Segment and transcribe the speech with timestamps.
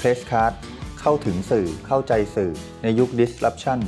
[0.00, 0.52] Press Card
[1.00, 3.80] เข้าถึงสื่อเข้าใจสื่อ ในยุค disruption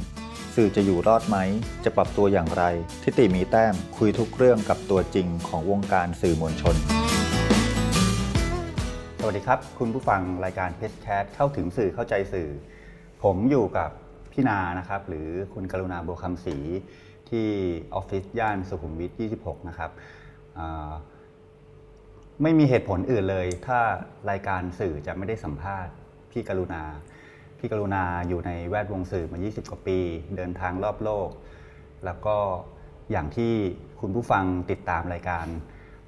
[0.55, 1.36] สื่อจะอยู่รอดไหม
[1.84, 2.65] จะปรับตัวอย่างไร
[3.02, 6.76] ทิติมีแต้มคุยทุกเรื่องกับตัวจริงของวงการสื่อมวลชน
[9.18, 12.49] สวัสดีครับ คุณผู้ฟังรายการเพจแคสเข้าถึงสื่อเข้าใจสื่อ
[13.23, 13.91] ผมอยู่กับ
[14.33, 16.57] พี่นานะครับ หรือคุณกรุณาบัวคำศรี
[17.31, 17.47] ที่
[17.95, 19.91] ออฟฟิศย่านสุขุมวิท 26 นะครับ
[22.43, 23.81] ไม่มีเหตุผลอื่นเลย ถ้า
[24.31, 25.93] รายการสื่อจะไม่ได้สัมภาษณ์
[26.30, 26.82] พี่กรุณา
[27.58, 29.98] พี่กรุณาอยู่ในแวดวงสื่อมา 20 กว่าปี
[30.36, 31.29] เดินทางรอบโลก
[32.04, 32.36] แล้วก็
[33.10, 33.52] อย่างที่
[34.00, 35.46] คุณผู้ฟังติดตามรายการ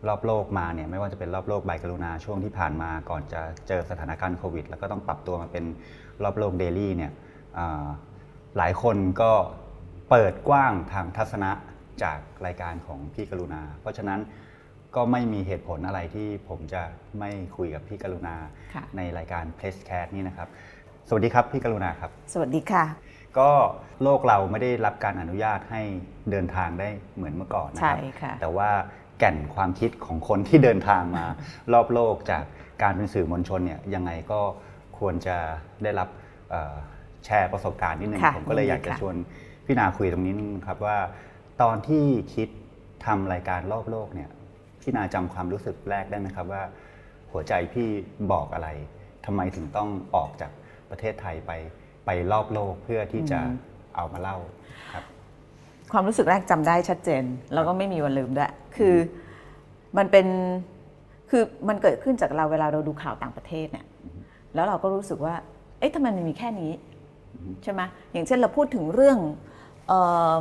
[0.08, 5.64] รอบโลกมาเนี่ยไม่ว่าจะเป็นรอบโลกใบกรุณาช่วงที่ผ่านมาก่อนจะเจอสถานการณ์โควิด แล้วก็ต้องปรับตัวมาเป็น
[6.22, 7.12] รอบโลกเดลี่เนี่ย
[8.58, 9.32] หลายคนก็
[10.10, 11.50] เปิดกว้างทางทัศนะ
[12.02, 14.20] จากรายการของพี่กรุณา เพราะฉะนั้น
[14.96, 16.82] ก็ไม่มีเหตุผลอะไรที่ผมจะ
[17.18, 18.36] ไม่คุยกับพี่กรุณา
[18.74, 20.48] ค่ะในรายการ p r e s s c a t นี่นะครับ
[21.08, 22.84] สวัสดีครับพี่กรุณาครับ สวัสดีค่ะ
[23.38, 23.50] ก็
[24.02, 25.82] โลกเราไม่ได้รับการอนุญาตให้
[26.30, 28.70] เดินทางได้เหมือนเมื่อก่อนนะคใช่รับค่ะแต่ว่า
[29.18, 31.24] แก่นความคิดของคนที่เดินทางมา
[31.72, 32.44] รอบโลกจาก
[32.82, 34.40] การเป็นสื่อมวลชนเนี่ยยังไงก็
[34.98, 35.36] ควรจะ
[35.82, 36.08] ได้รับ
[36.50, 36.74] เอ่อ
[37.24, 39.14] แชร์ประสบการณ์นิดนึงค่ะผมก็เลยอยากจะยินดีค่ะชวน
[39.66, 40.98] พี่นาคุยตรงนี้นึงครับว่า
[41.62, 42.04] ตอนที่
[42.34, 42.48] คิด
[43.06, 44.30] ทำรายการรอบโลกเนี่ย
[44.82, 46.62] พี่นาจำความรู้สึกแรกได้ไหมครับว่า
[47.32, 47.88] หัวใจพี่
[48.32, 48.68] บอกอะไร
[49.26, 50.50] ทำไมถึงต้องออกจาก
[50.90, 51.52] ประเทศไทยไป
[52.06, 53.40] ไปรอบโลกเพื่อที่จะ
[53.96, 54.36] เอามาเล่า
[54.92, 55.04] ครับ
[55.92, 58.94] ความรู้สึกแรกจำได้ชัดเจน แล้วก็ไม่มีวันลืมด้วยคือ
[59.98, 60.26] มันเป็น
[61.30, 63.86] คือมันเกิดขึ้นจากเราเวลาเราดูข่าวต่างประเทศเนี่ย
[64.54, 65.34] แล้วเราก็รู้สึกว่า
[65.78, 66.72] เอ๊ะทำไมมันมีแค่นี้
[67.62, 67.80] ใช่ไหม
[68.12, 69.18] อย่างเช่นเราพูดถึงเรื่อง
[69.88, 69.92] เอ
[70.34, 70.36] อ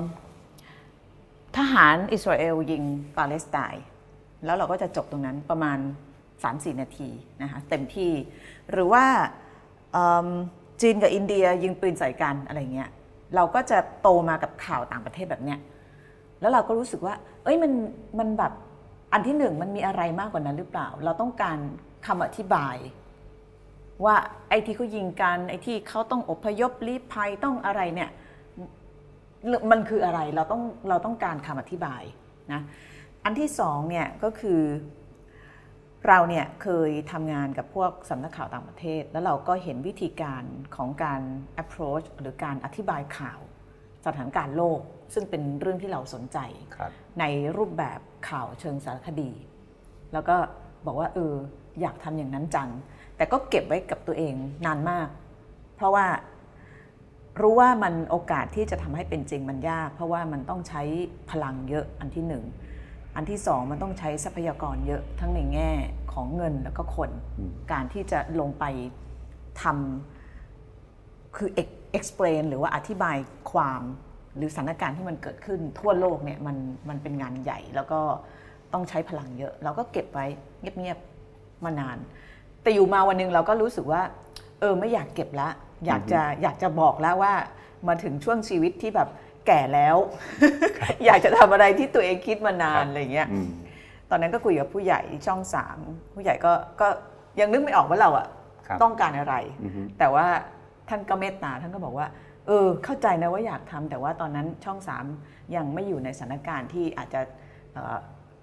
[1.58, 2.84] ทหารอิสราเอลยิง
[3.18, 3.86] ปาเลสไตน์
[4.46, 5.78] แล้วเราก็จะจบตรงนั้นประมาณ
[6.30, 7.10] 3-4 นาที
[7.42, 8.12] นะคะเต็มที่
[8.72, 9.04] หรือว่า
[10.82, 12.90] จีนกับอินเดียยิงปืนใส่กันอะไรเงี้ย
[13.36, 15.60] เราก็จะโตมากับข่าวต่างประเทศแบบเนี้ย
[16.42, 17.72] แล้วเราก็รู้สึกว่า เอ้ยมัน
[18.20, 18.54] มันแบบ
[19.14, 21.58] อันที่หนึ่งมันมีอะไรมากกว่านั้นหรือเปล่า เราต้องการ
[22.08, 22.76] คำอธิบาย
[24.06, 24.16] ว่า
[24.50, 28.10] ไอ้ที่เขายิงกันไอ้ที่เขาต้องอพยพลี้ภัยต้องอะไรเนี่ย
[29.72, 32.04] มันคืออะไรเราต้องเราต้องการคำอธิบาย
[32.52, 32.62] นะ
[33.24, 34.62] อันที่สองเนี่ยก็คือ
[36.08, 40.44] เราเนี่ยเคยทำงานกับพวกสำนักข่าวต่างประเทศ แล้วเราก็เห็นวิธีการ
[40.76, 41.22] ของการ
[41.64, 43.40] approach หรือการอธิบายข่าว
[44.06, 44.80] สถานการณ์โลก
[45.14, 46.38] ซึ่งเป็นเรื่องที่เราสนใจ
[46.76, 47.24] ครับใน
[47.58, 48.00] รูปแบบ
[48.30, 49.32] ข่าวเชิงสารคดี
[50.14, 50.36] แล้วก็
[50.86, 51.34] บอกว่าเออ
[51.82, 52.70] อยากทำอย่างนั้นจัง
[53.18, 55.08] แต่ก็เก็บไว้กับตัวเองนานมาก
[55.76, 56.06] เพราะว่า
[57.42, 60.82] รู้ว่ามันโอกาสที่จะทำให้เป็นจริงมันยาก เพราะว่ามันต้องใช้
[61.30, 62.44] พลังเยอะอันที่หนึ่ง
[63.16, 65.72] อันที่สองมันต้องใช้ทรัพยากรเยอะทั้งในแง่
[66.14, 67.12] ของเงินแล้วก็คน
[67.72, 68.66] การที่จะลงไป
[69.62, 73.18] ทำคือ ex- explain หรือว่าอธิบาย
[73.52, 73.82] ความ
[74.38, 76.58] หรือสถานการณ์ที่มันเกิดขึ้นทั่วโลกเนี่ยมัน
[76.90, 78.02] มันเป็นงานใหญ่แล้วก็
[78.74, 80.26] ต้องใช้พลังเยอะ เราก็เก็บไว้
[80.62, 81.98] เงียบๆมานาน
[82.62, 84.02] แต่อยู่มาวันหนึงเราก็รู้สึกว่า
[84.60, 85.50] เออไม่อยากเก็บละ
[85.86, 87.34] อยากจะอยากจะบอกแล้วว่า
[87.88, 89.10] มาถึงช่วงชีวิตที่แบบ
[89.48, 89.98] แก่แล้ว
[91.06, 93.50] อยากจะทำอะไรที่ตัวเองคิดมานานอะไรเงี้ยอืม
[94.10, 95.78] ตอนนั้นก็คุยกับผู้ใหญ่ช่องสาม
[96.16, 96.88] ผู้ใหญ่ก็ก็
[97.40, 98.28] ยังนึกไม่ออกว่าเราอะ
[98.68, 100.28] ครับต้องการอะไรอือฮึแต่ว่า
[100.90, 102.08] ท่านก็เมตตาท่านก็บอกว่า
[102.48, 105.06] เออ เข้าใจนะว่าอยากทำแต่ว่าตอนนั้นช่องสาม
[105.56, 107.22] ยังไม่อยู่ในสถานการณ์ที่อาจจะ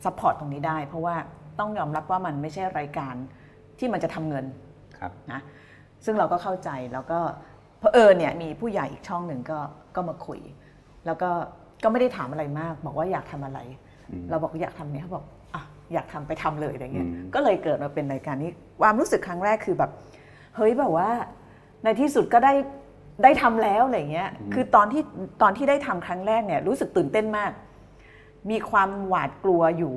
[0.05, 1.17] support ตรงนี้ได้ เพราะว่า
[1.59, 3.15] ต้องยอมรับว่ามันไม่ใช่รายการ
[3.79, 4.45] ที่มันจะทำเงิน
[4.99, 5.41] ครับนะ
[6.05, 7.21] ซึ่งเราก็เข้าใจแล้วก็
[7.79, 9.59] เพอเออเนี่ยมีผู้ใหญ่อีกช่องหนึ่งก็
[9.97, 10.41] ก็มาคุย
[11.07, 11.31] แล้วก็
[11.83, 13.59] ก็ไม่ได้ถามอะไรมาก บอกว่าอยากทำอะไร
[14.31, 18.51] เราบอกว่าอยากทำเนี่ยเขาบอกอะอยากทำไปทำเลยอะไรเงี้ยอืมก็เลยเกิดมาเป็นรายการนี้
[18.83, 19.91] ความรู้สึกครั้งแรกคือแบบ
[20.57, 21.11] เฮ้ยแบบว่า
[21.85, 22.53] ในที่สุดก็ได้
[23.23, 25.03] ได้ทำแล้วอะไรเงี้ย คือตอนที่
[25.43, 27.53] ตอนที่ได้ทำครั้งแรกเนี่ยรู้สึกตื่นเต้นมาก
[28.51, 29.95] มีความหวาดกลัวอยู่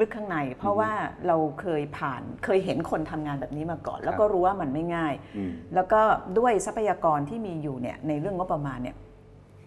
[0.00, 0.90] ลึกๆข้างใน เพราะว่า
[1.26, 6.00] เราเคยผ่านเคยเห็นคนทำงานแบบนี้มาก่อน แล้วก็รู้ว่ามันไม่ง่ายอืมแล้วก็
[6.38, 8.96] ด้วยทรัพยากรที่มีอยู่เนี่ยในเรื่องงบประมาณเนี่ย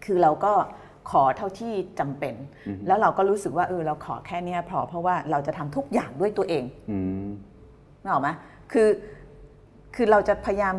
[0.06, 0.54] คือเราก็
[1.10, 2.36] ขอเท่าที่จำเป็น
[2.88, 7.28] แล้วเราก็รู้สึกว่าเออเราขอแค่เนี้ยพอเพราะว่าเราจะทำทุกอย่างด้วยตัวเองอืม
[8.02, 8.30] นึกออกไหม
[8.72, 8.90] คือ
[9.96, 10.76] คือเราจะพยายาม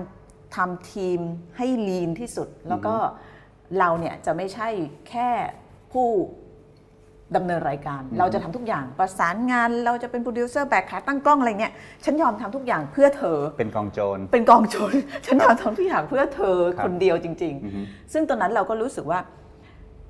[0.56, 1.20] ทำทีม
[1.56, 2.94] ให้ลีนที่สุด แล้วก็
[3.78, 4.68] เราเนี่ยจะไม่ใช่
[5.08, 5.28] แค่
[5.92, 6.08] ผู้
[7.36, 11.72] ดำเนินรายการ เราจะทำทุกอย่างประสานงานเราจะเป็นโปรดิวเซอร์แบกขาตั้งกล้องอะไรเนี่ย
[12.04, 14.94] ฉันยอมทำทุกอย่างเพื่อเธอ เป็นกองโจรเป็นกองโจร
[15.26, 19.20] ฉันยอมทำทุกอย่างเพื่อเธอครับคนเดียวจริงอือฮึๆซึ่งตอนนั้นเราก็รู้สึกว่า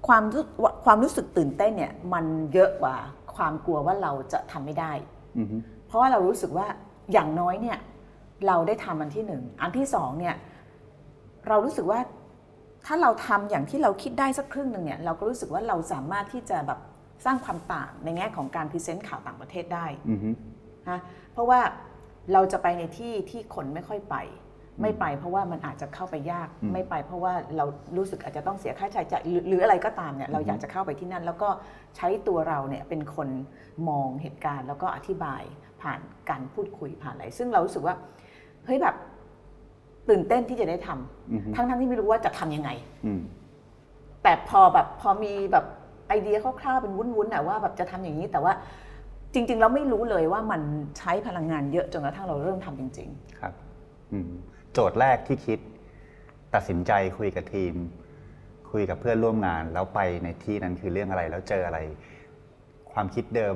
[0.06, 0.44] ความรู้
[0.84, 2.96] ความรู้สึกตื่นเต้นเนี่ยมันเยอะกว่า
[3.34, 4.92] ความกลัวว่าเราจะทำไม่ได้
[5.36, 5.46] อืม
[5.86, 6.66] เพราะว่าเรารู้สึกว่า
[7.12, 7.78] อย่างน้อยเนี่ย
[8.46, 10.34] เราได้ทำอันที่หนึ่ง อันที่สองเนี่ย
[11.48, 12.00] เรารู้สึกว่า
[12.86, 16.80] ถ้าเราทำอย่างที่เราคิดได้สักครึ่งหนึ่งเนี่ยเราก็รู้สึกว่าเราสามารถที่จะแบบ
[17.24, 20.30] สร้างความต่างในแง่ของการพรีเซนต์ข่าวต่างประเทศได้อือฮึ
[20.88, 21.00] นะ
[21.32, 21.60] เพราะว่า
[22.32, 24.16] เราจะไปในที่ที่คนไม่ค่อยไป
[24.80, 27.64] ไม่ไปเพราะว่ามันอาจจะเข้าไปยากอืมไม่ไป เพราะว่าเรา
[27.96, 31.48] รู้สึกอาจจะต้องเสียค่าใช้จ่ายหรือหรืออะไรก็ตามเนี่ยเราอือฮึอยากจะเข้าไปที่นั่น แล้วก็
[31.96, 33.28] ใช้ตัวเราเนี่ยเป็นคน
[33.88, 35.42] มองเหตุการณ์ แล้วก็อธิบาย
[35.82, 37.94] ผ่านการพูดคุยผ่านอะไร ซึ่งเรารู้สึกว่า
[38.64, 38.94] เฮ้ยแบบ
[40.08, 42.70] ตื่นเต้นที่จะได้ทำอือฮึทั้งทั้งๆที่ไม่รู้ว่าจะทำยังไง
[43.06, 43.22] อืม
[44.22, 45.64] แต่พอแบบพอมีแบบ
[46.08, 48.52] ไอเดียคร่าวๆเป็นวุ้นๆน่ะว่าแบบจะทำอย่างนี้แต่ว่า
[49.34, 50.62] จริง ๆ เราไม่รู้เลยว่ามัน
[50.98, 53.08] ใช้พลังงานเยอะจนกระทั่งเราเริ่มทำจริง
[53.40, 53.54] ครับ
[54.12, 54.30] อืม
[54.72, 55.58] โจทย์แรกที่คิด
[56.54, 57.74] ตัดสินใจคุยกับทีม
[58.72, 61.78] คุยกับเพื่อนร่วมงาน แล้วไปในที่นั้นคือเรื่องอะไรแล้วเจออะไร
[62.92, 63.54] ความคิดเดิม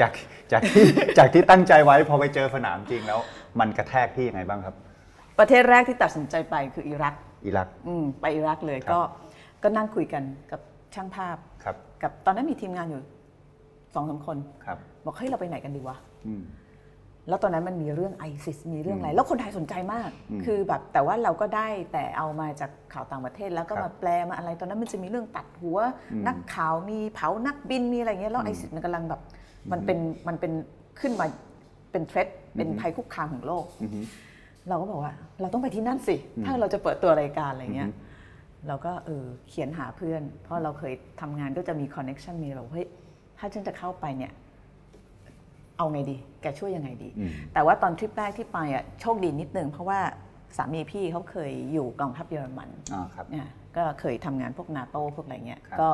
[0.00, 0.12] จาก
[0.52, 0.84] จากที่
[1.18, 3.20] จากที่ตั้งใจไว้พอไปเจอสนามจริงแล้ว
[3.60, 7.14] มันกระแทกพี่ยังไงบ้างครับๆประเทศแรกที่ตัดสินใจไปคืออิรัก
[7.46, 9.00] อิรักอืมไปอิรักเลยครับก็
[9.62, 10.60] ก็นั่งคุยกันกับ
[10.94, 13.02] ช่างภาพครับกับตอนนั้นมีทีมงานอยู่
[13.94, 14.36] สองสามคน
[14.66, 15.96] ครับบอกเฮ้ยเราไปไหนกันดีวะ
[16.26, 16.42] อืม
[17.28, 25.78] แล้วตอนนั้นมันมีเรื่องไอซิสมีเรื่องอะไร แล้วคนไทยสนใจมากอืมคือแบบแต่ว่าเราก็ได้แต่เอามาจากข่าวต่างประเทศแล้วก็ครับมาแปลมาอะไร ตอนนั้นมันจะมีเรื่องตัดหัว
[26.12, 29.20] อืมนักข่าวมีเผานักบินมีอะไรเงี้ยแล้วอืมไอซิสมันกำลังแบบ
[29.72, 30.52] มันเป็นมันเป็น
[31.00, 31.26] ขึ้นมา
[31.92, 34.00] เป็นเทรดเป็นอืมภัยคุกคามของโลกอือฮึ
[34.68, 38.04] เราก็บอกว่า เราต้องไปที่นั่นสิอืมถ้าเราจะเปิดตัวรายการอะไรเงี้ยอือฮึ
[38.68, 42.86] เราก็เออเขียนหาเพื่อน เพราะเราเคยทำงานก็จะมีคอนเน็ชันมีเราเฮ้ย
[43.38, 44.32] ถ้าฉันจะเข้าไปเนี่ย
[45.76, 50.00] เอาไงดี แกช่วยยังไงดีอืมแต่ว่าตอนทริปแรกที่ไปอะโชคดีนิดนึงเพราะว่า
[50.56, 55.88] สามีพี่เขาเคยอยู่กองทัพเยอรมันอ่าครับเนี่ยก็เคยทำงานพวกนาโต้พวกอะไรเงี้ยครับก็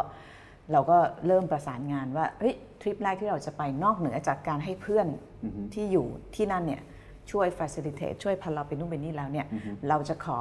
[0.72, 5.06] เราก็เริ่มประสานงานว่าเฮ้ยทริปแรกที่เราจะไปนอกเหนือจากการให้เพื่อน
[5.44, 6.06] อือฮึที่อยู่
[6.36, 6.82] ที่นั่นเนี่ย
[7.30, 10.38] ช่วย facilitate ช่วยพาเราไปนู่นไปนี่แล้วเนี่ยอือฮึเราจะขอ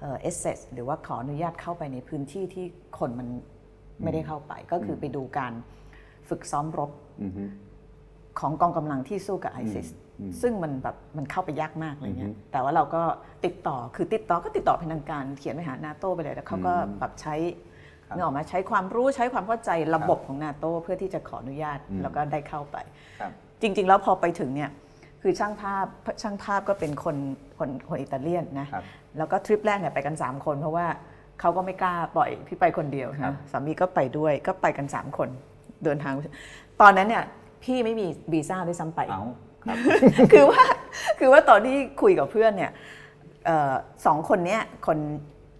[0.00, 2.66] เอ่อ access หรือว่าขออนุญาตเข้าไปในพื้นที่ที่
[2.98, 3.28] คนมัน
[4.02, 5.52] ไม่ได้เข้าไป ก็คือไปดูการ
[6.28, 6.90] ฝึกซ้อมรบ
[7.22, 7.44] อือฮึ
[8.40, 9.88] ของกองกำลังที่สู้กับไอซิส
[10.20, 13.02] อืมซึ่งมันแบบมันเข้าไปยากมากอะไรเงี้อืยอฮึแต่ว่าเราก็
[13.44, 17.34] ติดต่อคือติดต่อก็ติดต่อเป็นทางการเขียนไปหานาโตไปเลยแล้วเขาก็อืมแบบใช้
[18.06, 22.76] ครับนึกออกมาใช้ความรู้ใช้ความเข้าใจระบบของนาโตเพื่อที่จะขออนุญาตอืมแล้วก็ได้เข้าไป
[23.20, 24.70] ครับจริง ๆ แล้วพอไปถึงเนี่ย
[25.22, 25.86] คือช่างภาพ
[26.22, 27.16] ช่างภาพก็เป็นคน
[27.58, 28.84] คนคนอิตาเลียนนะครับ
[29.18, 30.86] แล้วก็ทริปแรกเนี่ยไปกัน 3 คน เพราะว่า
[31.40, 35.28] เขาก็ไม่กล้าปล่อยพี่ไปคนเดียวครันะบสามีก็ไปด้วยก็ไปกัน 3 คน
[35.84, 36.12] เดินทาง
[36.80, 37.24] ตอนนั้นเนี่ย
[37.64, 39.24] พี่ไม่มีวีซ่าด้วยซ้ำไป เอา
[39.64, 39.76] ครับ
[40.32, 40.62] คือว่า
[41.18, 42.70] คือว่าตอนที่คุยกับเพื่อนเนี่ย
[43.46, 43.74] เอ่อ
[44.06, 44.98] สองคนเนี้ยคน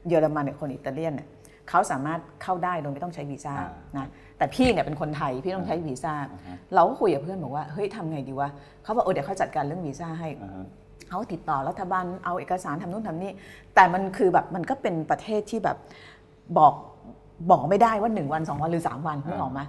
[0.08, 1.28] เยอรมันกับคนอิตาเลียนเนี่ย
[1.69, 4.08] เขาสามารถเข้าได้โดยไม่ต้องใช้วีซ่าอ่านะ
[4.38, 8.48] แต่พี่เนี่ยเป็นคนไทยพี่ต้องใช้วีซ่าอ่าฮะ เราก็คุยกับเพื่อนบอกว่าเฮ้ยทำไงดีวะ
[8.82, 10.66] เขาบอกเออเดี๋ยวเขาจัดการเรื่องวีซ่าให้ อ่าฮะ
[11.08, 13.32] เขาติดต่อรัฐบาลเอาเอกสารทำนู่นทำนี่
[13.75, 15.76] แต่มันคือแบบมันก็เป็นประเทศที่แบบ
[16.58, 16.75] บอก
[17.50, 19.60] บอกไม่ได้ว่าหนึ่งวันสองวันหรือสามวันนึกออกไหม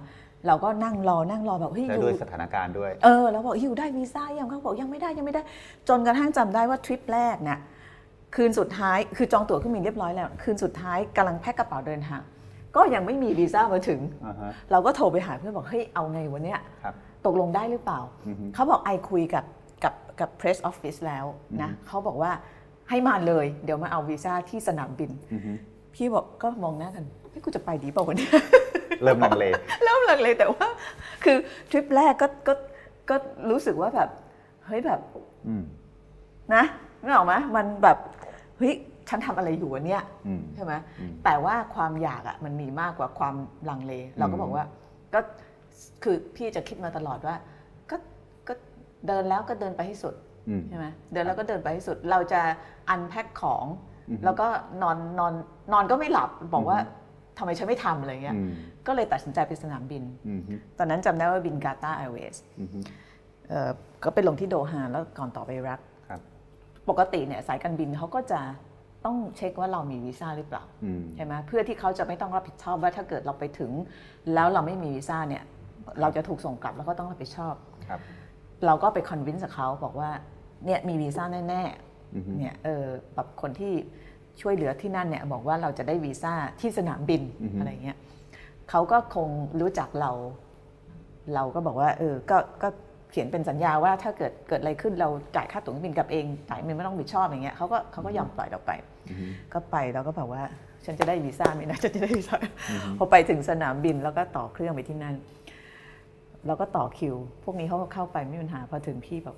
[0.46, 5.42] เราก็นั่งรอนั่งรอแบบเฮ้ยและอยู่ด้วยสถานการณ์ด้วย เออแล้วบอกอยู่ได้วีซ่ายังเขาบอกยังไม่ได้ยังไม่ได้
[5.88, 7.58] จนกระทั่งจำได้ว่าทริปแรกเนี่ย
[8.34, 12.22] คืนสุดท้ายคือจองตั๋วเครื่องบินเรียบร้อยแล้ว คืนสุดท้ายกำลังแพ็คกระเป๋าเดินทาง
[12.76, 16.94] ก็ยังไม่มีวีซ่ามาถึง อ่าฮะ เราก็โทรไปหาเพื่อนบอกเฮ้ยเอาไงวันเนี้ยครับ
[17.26, 19.44] ตกลงได้หรือเปล่า อือฮึ เขาบอกไอคุยกับ
[19.84, 21.24] กับกับ press office แล้ว
[21.62, 22.30] นะเขาบอกว่า
[22.88, 25.52] ให้มาเลย เดี๋ยวมาเอาวีซ่าที่สนามบิน อือฮึ
[25.94, 28.28] พี่บอกก็มองหน้ากันเฮ้ยกูจะไปดีเปล่าวันนี้
[29.02, 29.44] เริ่มลังเล
[29.84, 30.66] เริ่มลังเลแต่ว่า
[31.24, 31.36] คือ
[31.70, 32.54] ทริปแรกก็ก็
[33.10, 33.16] ก็
[33.50, 34.08] รู้สึกว่าแบบ
[34.66, 35.00] เฮ้ยแบบ
[35.48, 35.62] อืม
[36.54, 36.64] นะ
[37.02, 37.98] นึกออกไหมมันแบบ
[38.56, 38.74] เฮ้ย
[39.08, 43.34] ฉันทำอะไรอยู่วะเนี่ยอืมใช่ไหมอืมแต่ว่าความอยากอะมันมีมากกว่าความ
[43.68, 44.64] ลังเล เราก็บอกว่า
[45.14, 45.20] ก็
[46.02, 47.36] คือพี่จะคิดมาตลอดว่า
[47.90, 47.96] ก็
[48.48, 48.54] ก็
[49.06, 50.14] เดินแล้วก็เดินไปให้สุด
[50.48, 52.40] อืมใช่ไหมเดินแล้วก็เดินไปให้สุด เราจะ
[52.88, 53.64] อันแพ็คของ
[54.10, 54.46] อือฮึแล้วก็
[54.82, 55.32] นอนนอน
[55.72, 56.96] นอนก็ไม่หลับบอกว่าอือฮึ
[57.38, 58.50] ทำไมฉันไม่ทำอะไรเงี้ยอืม
[58.86, 62.78] ก็เลยตัดสินใจไปสนามบินอืมฮึตอนนั้นจำได้ว่าบินกาตาร์แอร์เวย์อืมฮึ
[64.04, 66.20] ก็ไปลงที่โดฮาแล้วก่อนต่อไปอิรักครับ
[66.88, 68.40] ปกติเนี่ยสายการบินเขาก็จะ
[69.04, 73.70] ต้องเช็คว่าเรามีวีซ่าหรือเปล่าอืมใช่ไหมเพื่อที่เขาจะไม่ต้องรับผิดชอบว่าถ้าเกิดเราไปถึง
[74.34, 75.44] แล้วเราไม่มีวีซ่าเนี่ย
[76.00, 77.54] เราจะถูกส่งกลับแล้วก็ต้องรับผิดชอบ
[77.88, 78.00] ครับ
[78.66, 80.10] เราก็ไปคอนวินส์กับเขาบอกว่า
[80.64, 81.62] เนี่ยมีวีซ่าแน่
[82.14, 83.72] อือฮึๆเนี่ยเออแบบคนที่
[84.40, 87.98] ช่วยเหลือที่นั่นเนี่ยบอกว่าเราจะได้วีซ่าที่สนามบินอือฮึอะไรเงี้ย
[88.70, 89.28] เขาก็คง
[89.60, 90.12] รู้จักเรา
[91.34, 92.68] เราก็บอกว่าเออก็ก็
[93.10, 98.72] เขียนเป็นสัญญาว่าถ้าเกิดเกิดอะไรขึ้นเราจ่ายค่าตั๋วเครื่องบินกลับเองจ่ายไม่ต้องรับผิดชอบอย่างเงี้ยเขาก็เขาก็ยอมปล่อยเราไป
[99.08, 100.42] อือฮึก็ไปแล้วก็บอกว่า
[100.84, 102.36] ฉันจะได้วีซ่าไหมนะฉันจะได้วีซ่า
[102.70, 105.16] อือฮึพอไปถึงสนามบินแล้วก็ต่อเครื่องไปที่นั่น
[106.46, 107.14] แล้วก็ต่อคิว
[107.44, 109.36] พวกนี้เขาก็เข้าไปไม่มีปัญหาพอถึงพี่แบบ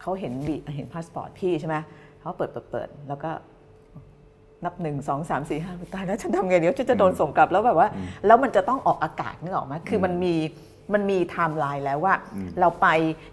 [0.00, 1.76] เขาเห็นบีเห็นพาสปอร์ตพี่ใช่ไหม
[2.20, 3.30] เขาเปิดเปิดเปิดแล้วก็
[4.64, 7.88] นับหนึ่งสองสามสี่ห้าตายแล้วฉันทำไงเดี๋ยวฉันจะโดนส่งกลับแล้วแบบว่า
[8.26, 10.34] แล้วมันจะต้องออกอากาศนึกออกไหมคือมันมี
[10.94, 12.14] มันมีไทม์ไลน์แล้วว่า
[12.60, 12.86] เราไป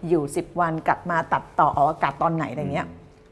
[0.08, 2.88] อยู่ 10 วันกลับมาตัดต่อออกอากาศตอนไหนอะไรเงี้ย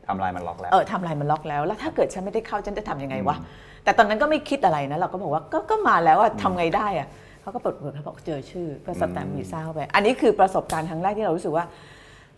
[0.08, 3.36] ทำลายมันล็อกแล้วเออไทำลายมันล็อกแล้วแล้วถ้าเกิดฉันไม่ได้เข้าฉันจะทำยังไงวะ
[3.84, 7.08] แต่ตอนนั้นก็ไม่คิดอะไรนะเราก็บอกว่าก็ก็มาแล้วอะทำไงได้อะ
[7.42, 11.66] เขาก็เปิดเผยเขาบอกเจอชื่อก็สแตมป์วีซ่าเข้าไป อันนี้คือประสบการณ์ครั้งแรกที่เรารู้สึกว่า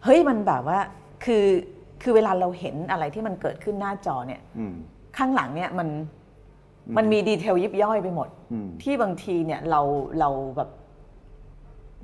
[0.03, 0.79] เฮ้ยมันแบบว่า
[1.25, 1.45] คือ
[2.03, 4.73] คือเวลาเราเห็นอะไรที่มันเกิดขึ้นหน้าจอเนี่ยอืม
[5.17, 5.89] ข้างหลังเนี่ยมัน
[6.97, 9.81] มันมีดีเทลยิบย่อยไปหมดอืมที่บางทีเนี่ยเรา
[10.19, 10.69] เราแบบ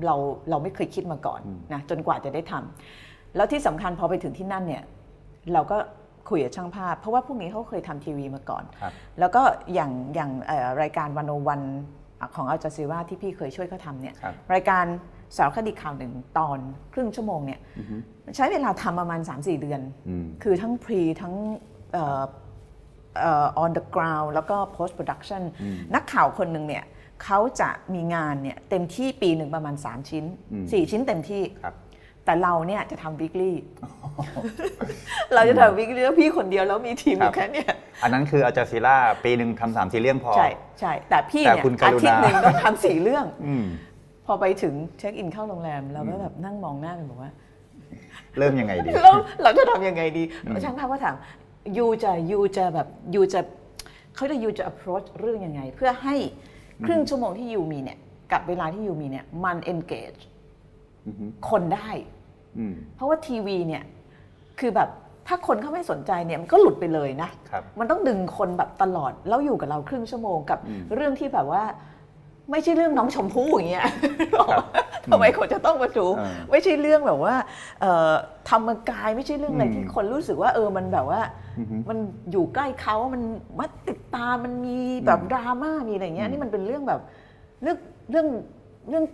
[0.05, 0.15] เรา
[0.49, 1.41] เราไม่เคยคิดมาก่อน
[1.73, 4.83] นะจนกว่าจะได้ทำแล้วที่สำคัญพอไปถึงที่นั่นเนี่ย
[5.53, 5.77] เราก็
[6.29, 9.41] คุยกับช่างภาพ เพราะว่าพวกนี้เขาเคยทำทีวีมาก่อนครับแล้วก็
[9.73, 11.61] อย่างอย่างเอ่อรายการวันโอวัน
[12.35, 14.85] ของอัลจาซีราที่พี่เคยช่วยเขาทำเนี่ยครับรายการ
[15.37, 16.59] สารคดีข่าวหนึ่งตอน
[16.93, 17.59] ครึ่งชั่วโมงเนี่ย
[18.35, 21.33] ใช้เวลาทำประมาณ 3-4 เดือนอืมคือทั้ง pre ทั้ง
[21.93, 22.23] เอ่อเอ่อ
[23.63, 25.41] on the ground แล้วก็ post production
[25.95, 26.83] นักข่าวคนหนึ่งเนี่ย
[27.23, 30.25] เขาจะมีงานเนี่ยเต็มที่ปีหนึ่งประมาณ 3 ชิ้น
[30.57, 31.75] 4 ชิ้นเต็มที่ครับ
[32.25, 33.51] แต่เราเนี่ยจะทำ weekly
[35.33, 37.71] เราจะทำ weekly แล้วพี่คนเดียวแล้วมีทีมอยู่แค่เนี้ย
[38.03, 43.65] อันนั้นคืออาจาซีล่าปีหนึ่งทำสามซีเรื่องพอ ใช่ใช่แต่พี่แต่เนี่ยคุณกอารุณาทิตย์หนึ่งต้องทำสี่เรื่องอืม
[44.25, 47.31] พอไปถึงเช็คอินเข้าโรงแรมเราก็แบบนั่งมองหน้ากันบอกว่า
[48.37, 49.11] เริ่มยังไงดีเรา
[49.43, 50.23] เราจะทำยังไงดี
[50.63, 51.15] ช่างภาพก็ถาม
[51.77, 53.41] ยูจะยูจะแบบยูจะ
[54.15, 56.15] เขาจะยูจะ approach เรื่องยังไง เพื่อให้
[56.85, 57.97] ครึ่งชั่วโมงที่ยูมีเนี่ย
[58.31, 60.21] กับเวลาที่ยูมีเนี่ยมัน engage
[61.07, 61.89] อือฮึคนได้
[62.57, 63.83] อืมเพราะว่าทีวีเนี่ย
[64.59, 64.89] คือแบบ
[65.27, 70.59] ถ้าคนเขาไม่สนใจเนี่ยมันก็หลุดไปเลยนะครับมันต้องดึงคนแบบตลอดแล้วอยู่กับเราครึ่งชั่วโมงกับ
[70.95, 71.63] เรื่องที่แบบว่า
[72.51, 73.85] ไม่ใช่เรื่องน้องชมพู่อย่างเงี้ย
[75.11, 77.35] ทำไมคนจะต้องมาดูเออไม่ใช่เรื่องแบบว่า
[77.81, 78.13] เอ่อ
[78.49, 81.21] ธรรมกายไม่ใช่เรื่องอะไรที่คนรู้สึกว่า เออมันแบบว่า
[81.89, 81.97] มัน
[82.31, 83.21] อยู่ใกล้เขามัน
[83.59, 87.01] มัดติดตามมันมีแบบดราม่ามีอะไรเงี้ยนี่มันเป็นเรื่องแบบ
[87.63, 87.77] เรื่อง
[88.11, 88.27] เรื่อง
[88.89, 89.05] เรื่อง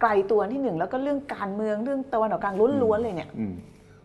[0.00, 3.54] ไกลตัวที่หนึ่งแล้วก็เรื่องการเมืองเรื่องตะวันออกกลางล้วนๆเลยเนี่ยอืม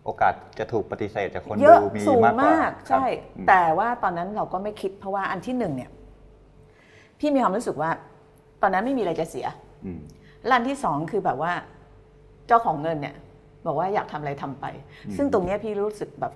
[0.05, 3.05] โอกาสจะถูกปฏิเสธจากคนเยอะดูมีสูงมากกว่ามากครับใช่
[3.38, 5.89] อืมแต่ว่าตอนนั้นเราก็ไม่คิดเพราะว่าอันที่หนึ่งเนี่ย
[7.19, 7.98] พี่มีความรู้สึกว่าต
[8.65, 9.48] อนนั้นไม่มีอะไรจะเสีย
[9.86, 10.01] อืม
[10.45, 11.53] และอันที่สองคือแบบว่า
[12.48, 13.15] เจ้าของเงินเนี่ย
[13.65, 14.65] บอกว่าอยากทำอะไรทำไป
[15.17, 16.34] ซึ่งตรงเนี้ยพี่รู้สึกแบบ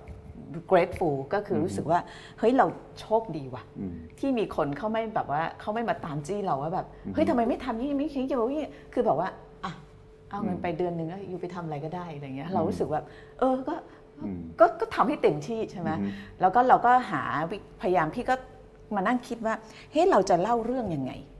[0.70, 2.00] grateful ก็คือรู้สึกว่า
[2.38, 2.66] เฮ้ยเรา
[3.00, 9.28] โชคดีว่ะอืมที่มีคนเขาไม่แบบว่าเขาไม่มาตามจี้เราว่าแบบ เฮ้ยทำไมไม่ทำนี่ไม่คิดอย่างนี้คือแบบว่า
[9.64, 9.72] อะ
[10.30, 13.06] เอาเงินไปเดือนหนึ่งแล้วอยู่ไปทำอะไรก็ได้อะไรเงี้ย เรารู้สึกแบบ
[13.38, 13.74] เออก็
[14.18, 16.08] อืมก็ก็ทำให้เต็มที่ใช่ไหมอือฮึ
[16.40, 18.34] แล้วก็เราก็หาวิพยายามพี่ก็
[18.94, 19.54] มานั่งคิดว่า
[19.92, 21.39] เฮ้ยเราจะเล่าเรื่องยังไงอื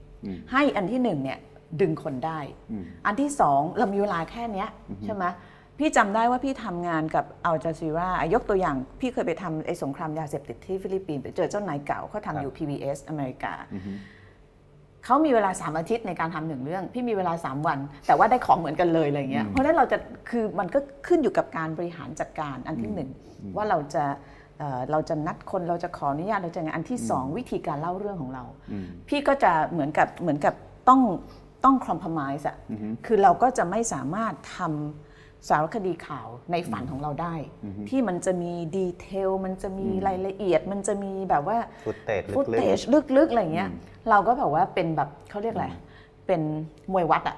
[0.51, 1.39] ให้อันที่หนึ่งเนี่ย
[1.81, 2.39] ดึงคนได้
[2.71, 4.69] อืมอันที่สองเรามีเวลาแค่เนี้ย
[5.05, 5.25] ใช่ไหม
[5.79, 13.91] พี่จำได้ว่าพี่ทำงานกับอัลจาซีรายกตัวอย่าง พี่เคยไปทำไอ้สงครามยาเสพติดที่ฟิลิปปินส์ไปเจอเจ้านายเก่าเขาทำอยู่ PBS อเมริกาอือฮึ
[15.05, 19.97] เขามีเวลา3อาทิตย์ในการทำหนึ่งเรื่อง พี่มีเวลา3วัน แต่ว่าได้ของเหมือนกันเลยอะไรเงี้ยเพราะฉะนั้นเราจะ
[20.29, 23.09] คือมันก็ขึ้นอยู่กับการบริหารจัดการอันที่หนึ่ง
[23.55, 24.03] ว่าเราจะ
[24.61, 30.53] เอ่อเราจะนัดคนเราจะขออนุญาตเราจะไงอันที่สองวิธีการเล่าเรื่องของเราอืมพี่ก็จะเหมือนกับเหมือนกับ
[30.89, 31.01] ต้อง
[31.65, 32.57] ต้อง compromise อะ
[33.05, 37.35] คือเราก็จะไม่สามารถทำสารคดีข่าวในฝันของเราได้
[37.89, 42.79] ที่มันจะมี detail มันจะมีรายละเอียด มันจะมีแบบว่า footage footage
[43.17, 43.69] ลึกๆอะไรเงี้ย
[44.09, 45.67] เราก็แบบว่าเป็นแบบเขาเรียกอะไร
[46.31, 46.49] เป็น
[46.93, 47.37] มวยวัดอะ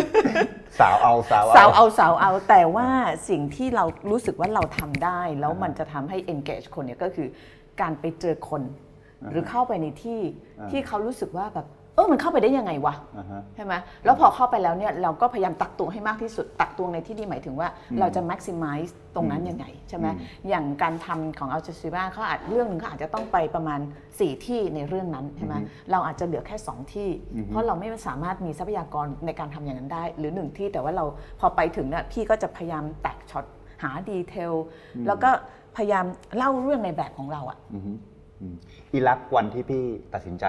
[0.00, 2.88] ๆสาวเอาสาวสาวเอาเอาสาวเอาแต่ว่า
[3.28, 7.28] สิ่งที่เรารู้สึกว่าเราทำได้ แล้วมันจะทำให้ engage คนเนี่ยก็คือ
[7.80, 8.62] การไปเจอคน
[9.30, 10.20] หรือเข้าไปในที่
[10.70, 13.74] ที่เขารู้สึกว่าแบบ เออมันเข้าไปได้ยังไงวะอ่าฮะใช่ไหม
[14.04, 17.68] แล้วพอเข้าไปแล้วเนี่ยเราก็พยายามตักตวงให้มากที่สุด ตักตวงในที่นี้หมายถึงว่า
[18.00, 20.06] เราจะ maximize ตรงนั้นยังไงใช่ไหม
[20.48, 23.80] อย่างการทำของอัลจ z ซีราเขาอาจเรื่องหนึ่งเขาอาจจะต้องไปประมาณ
[24.12, 25.54] 4 ที่ในเรื่องนั้นใช่ไหม
[25.90, 27.08] เราอาจจะเหลือแค่ 2 ที่
[27.46, 31.04] เพราะเราไม่สามารถมีทรัพยากรในการทำอย่างนั้นได้ หรือหนึ่งที่แต่ว่าเรา
[31.40, 33.44] พอไปถึงเนี่ยพี่ก็จะพยายามแตกช็อต
[33.82, 34.52] หา detail
[35.06, 35.30] แล้วก็
[35.76, 36.04] พยายาม
[36.36, 37.92] เล่าเรื่องในแบบของเราอะอือฮึ
[38.40, 38.54] อืม
[38.94, 39.82] อิรักวันที่พี่
[40.14, 40.46] ตัดสินใจ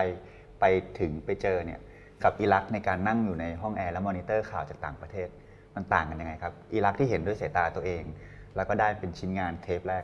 [0.60, 0.66] ไป
[1.00, 1.80] ถึงไปเจอเนี่ย
[2.24, 5.28] กับอิรักในการนั่งอยู่ในห้องแอร์และมอนิเตอร์ข่าวจากต่างประเทศ
[5.76, 8.04] มันต่างกันยังไงครับอิรักที่เห็นด้วยสายตาตัวเอง
[8.56, 10.04] แล้วก็ได้เป็นชิ้นงานเทปแรก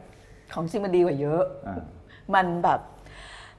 [0.54, 1.84] ของจริงมันดีกว่าเยอะอ่า
[2.36, 2.80] มันแบบ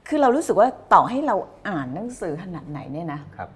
[0.07, 1.35] คือเรารู้สึกว่าต่อให้เรา
[1.69, 3.49] อ่านหนังสือขนาดไหนเนี่ยนะครับ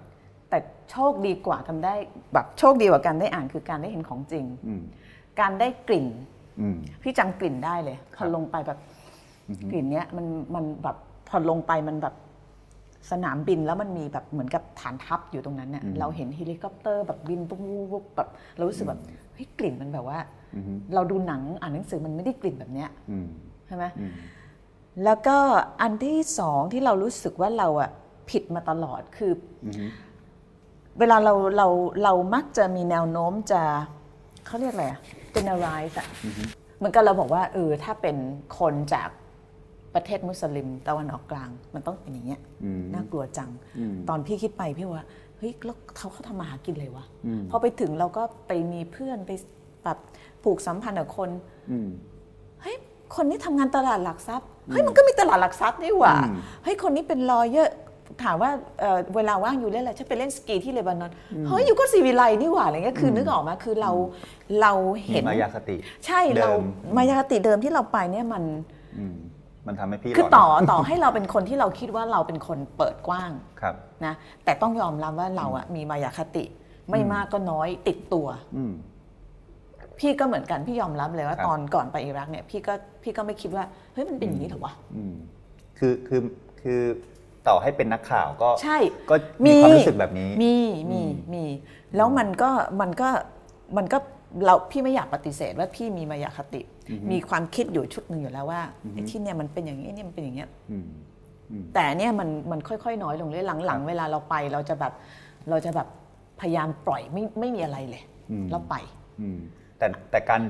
[0.48, 0.58] แต่
[0.90, 1.94] โชคดีกว่ากันได้
[2.34, 4.82] แบบโชคดีกว่าการได้อ่านคือการได้เห็นของจริงอืม
[5.40, 6.06] การได้กลิ่น
[6.60, 8.78] อืมพี่จำกลิ่นได้เลยพอลงไปแบบ
[9.70, 10.96] กลิ่นเนี้ยมันมันแบบ
[11.28, 12.14] พอลงไปมันแบบ
[13.10, 19.00] สนามบินแล้วมันมีแบบเหมือนกับฐานทัพอยู่ตรงนั้นเนี่ยอืมเราเห็นเฮลิคอปเตอร์แบบบินปุ๊บปุ๊บปุ๊บแบบเรารู้สึกแบบ
[19.34, 20.18] เฮ้ยกลิ่นมันแบบว่า
[20.54, 20.64] อืม
[20.94, 23.26] เราดูหนังอ่านหนังสือมันไม่ได้กลิ่นแบบเนี้ยอืม
[23.66, 24.12] ใช่ไหมอืม
[25.04, 25.36] แล้วก็
[25.80, 27.90] อันที่สองที่เรารู้สึกว่าเราอะ
[28.30, 29.32] ผิดมาตลอดคือ
[29.66, 29.86] ออฮึ
[30.98, 31.68] เวลาเราเรา
[32.04, 33.62] เรามักจะมีแนวโน้มจะ
[34.46, 35.00] เขาเรียกอะไรอะ
[35.34, 36.06] generalize อะ
[36.76, 38.16] เหมือนกับเราบอกว่าเออถ้าเป็น
[38.58, 39.08] คนจาก
[39.94, 45.06] ประเทศมุสลิมตะวันออกกลาง มันต้องเป็นอย่างเงี้ยอืมน่ากลัวจังอืมตอนพี่คิดไปพี่ว่า
[45.38, 49.30] เฮ้ยแล้วเขาเขาทำมาหากินเลยวะอืมพอไปถึงเราก็ไปมีเพื่อนไป
[49.84, 49.98] แบบ
[50.42, 51.30] ผูกสัมพันธ์กับคน
[51.70, 51.88] อืม
[52.62, 52.76] เฮ้ย
[53.14, 57.74] คนนี้ทำงานตลาดหลักทรัพย์เฮ้ยมันก็มีตลาดหลักทรัพย์นี่หว่าอืมเฮ้ยคนนี้เป็นลอเยอร์
[58.24, 61.12] ถามว่าเอ่อเวลาว่างอยู่เล่นอะไรฉันไปเล่นสกีที่เลบานอน
[61.46, 63.90] เฮ้ยอยู่ก็สีวิไลนี่หว่าอะไรเงี้ยคือนึกออกมาคือเรา
[64.60, 68.44] เรามีเห็นมายาคติ ใช่เดิเรามมายาคติเดิมที่เราไปเนี่ยมัน
[68.98, 69.04] อื
[69.70, 73.74] มมันทำให้พี่คือหลนต่อต่อให้เราเป็นคนที่เราคิดว่าเราเป็นคนเปิดกว้างครับ
[74.04, 76.44] นะแต่ต้องยอมรับว่าเราอะมีมายาคติ
[76.90, 78.72] ไม่มากก็น้อยติดตัวอืม
[79.98, 85.14] พี่ก็เหมือนกันพี่ยอมรับเลยว่าครับตอนก่อนไปอิรักเนี่ยพี่ก็พี่ก็ไม่คิดว่าเฮ้ยมันเป็นอย่างนี้เหรอวะอืม
[85.78, 86.20] คือคือ
[86.62, 86.80] คือ
[87.48, 88.78] ต่อให้เป็นนักข่าวก็ใช่
[89.10, 90.56] ก็มีความรู้สึกแบบนี้ มี
[90.92, 91.02] มี
[91.34, 91.44] มี
[91.96, 92.50] แล้วมันก็
[92.80, 93.08] มันก็
[93.76, 93.98] มันก็
[94.44, 96.60] เราพี่ไม่อยากปฏิเสธว่าพี่มีมายาคติ
[97.10, 98.60] มีความคิดอยู่ชุดหนึ่งอยู่แล้วว่า
[98.92, 100.88] ไอ้ที่เนี่ยมันเป็นอย่างนี้ไอ้เนี่ยมันเป็นอย่างเงี้ยอืม
[101.74, 104.92] แต่เนี่ยมันมันค่อยๆ น้อยลงเรื่อยหลังๆ เวลาเราไปเราจะแบบ
[105.50, 105.88] เราจะแบบ
[106.40, 108.74] พยายามปล่อยไม่ไม่มีอะไรเลยอืมแล้วไป
[109.20, 109.38] อืม
[109.78, 110.42] แต่แต่การ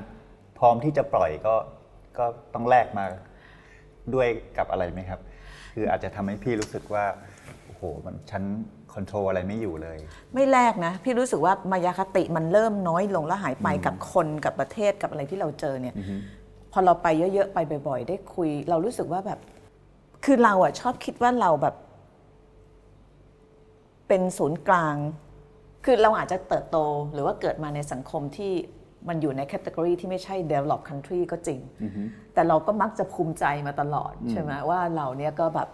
[0.59, 1.55] พร้อมที่จะปล่อยก็
[2.17, 3.05] ก็ต้องแลกมา
[4.13, 5.19] ด้วยกับอะไรไหมครับ
[5.73, 7.05] คืออาจจะทำให้พี่รู้สึกว่า
[7.65, 8.43] โอ้โหมันฉัน
[8.93, 9.97] คอนโทรลอะไรไม่อยู่เลย
[10.33, 15.95] ไม่แลกนะ พี่รู้สึกว่ามายาคติมันเริ่มน้อยลงแล้วหายไปกับคนกับประเทศกับอะไรที่เราเจอเนี่ย
[16.71, 17.57] พอเราไปเยอะๆ ไป
[17.87, 19.39] บ่อย ๆ ได้คุย เรารู้สึกว่าแบบ
[20.25, 21.75] คือเราอะชอบคิดว่าเราแบบ
[24.07, 24.95] เป็นศูนย์กลาง
[25.85, 26.77] คือเราอาจจะเติบโต
[27.13, 28.53] หรือว่าเกิดมาในสังคมที่
[29.07, 31.59] มันอยู่ในแคตตากรีที่ไม่ใช่ develop country ก็จริง
[32.33, 35.69] แต่เราก็มักจะภูมิใจมาตลอดใช่ไหมว่าเราเนี่ยก็แบบ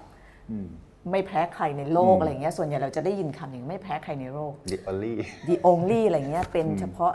[0.52, 0.68] อืม
[1.12, 5.13] ไม่แพ้ใครในโลกอืมอะไรเงี้ยส่วนใหญ่เราจะได้ยินคำอย่างไม่แพ้ใครในโลก the only
[5.50, 7.13] the only อะไรเงี้ยเป็นเฉพาะ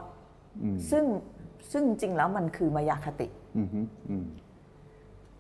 [0.62, 1.04] อืมซึ่ง
[1.72, 4.26] ซึ่งจริงแล้วมันคือมายาคติอืมฮึอืม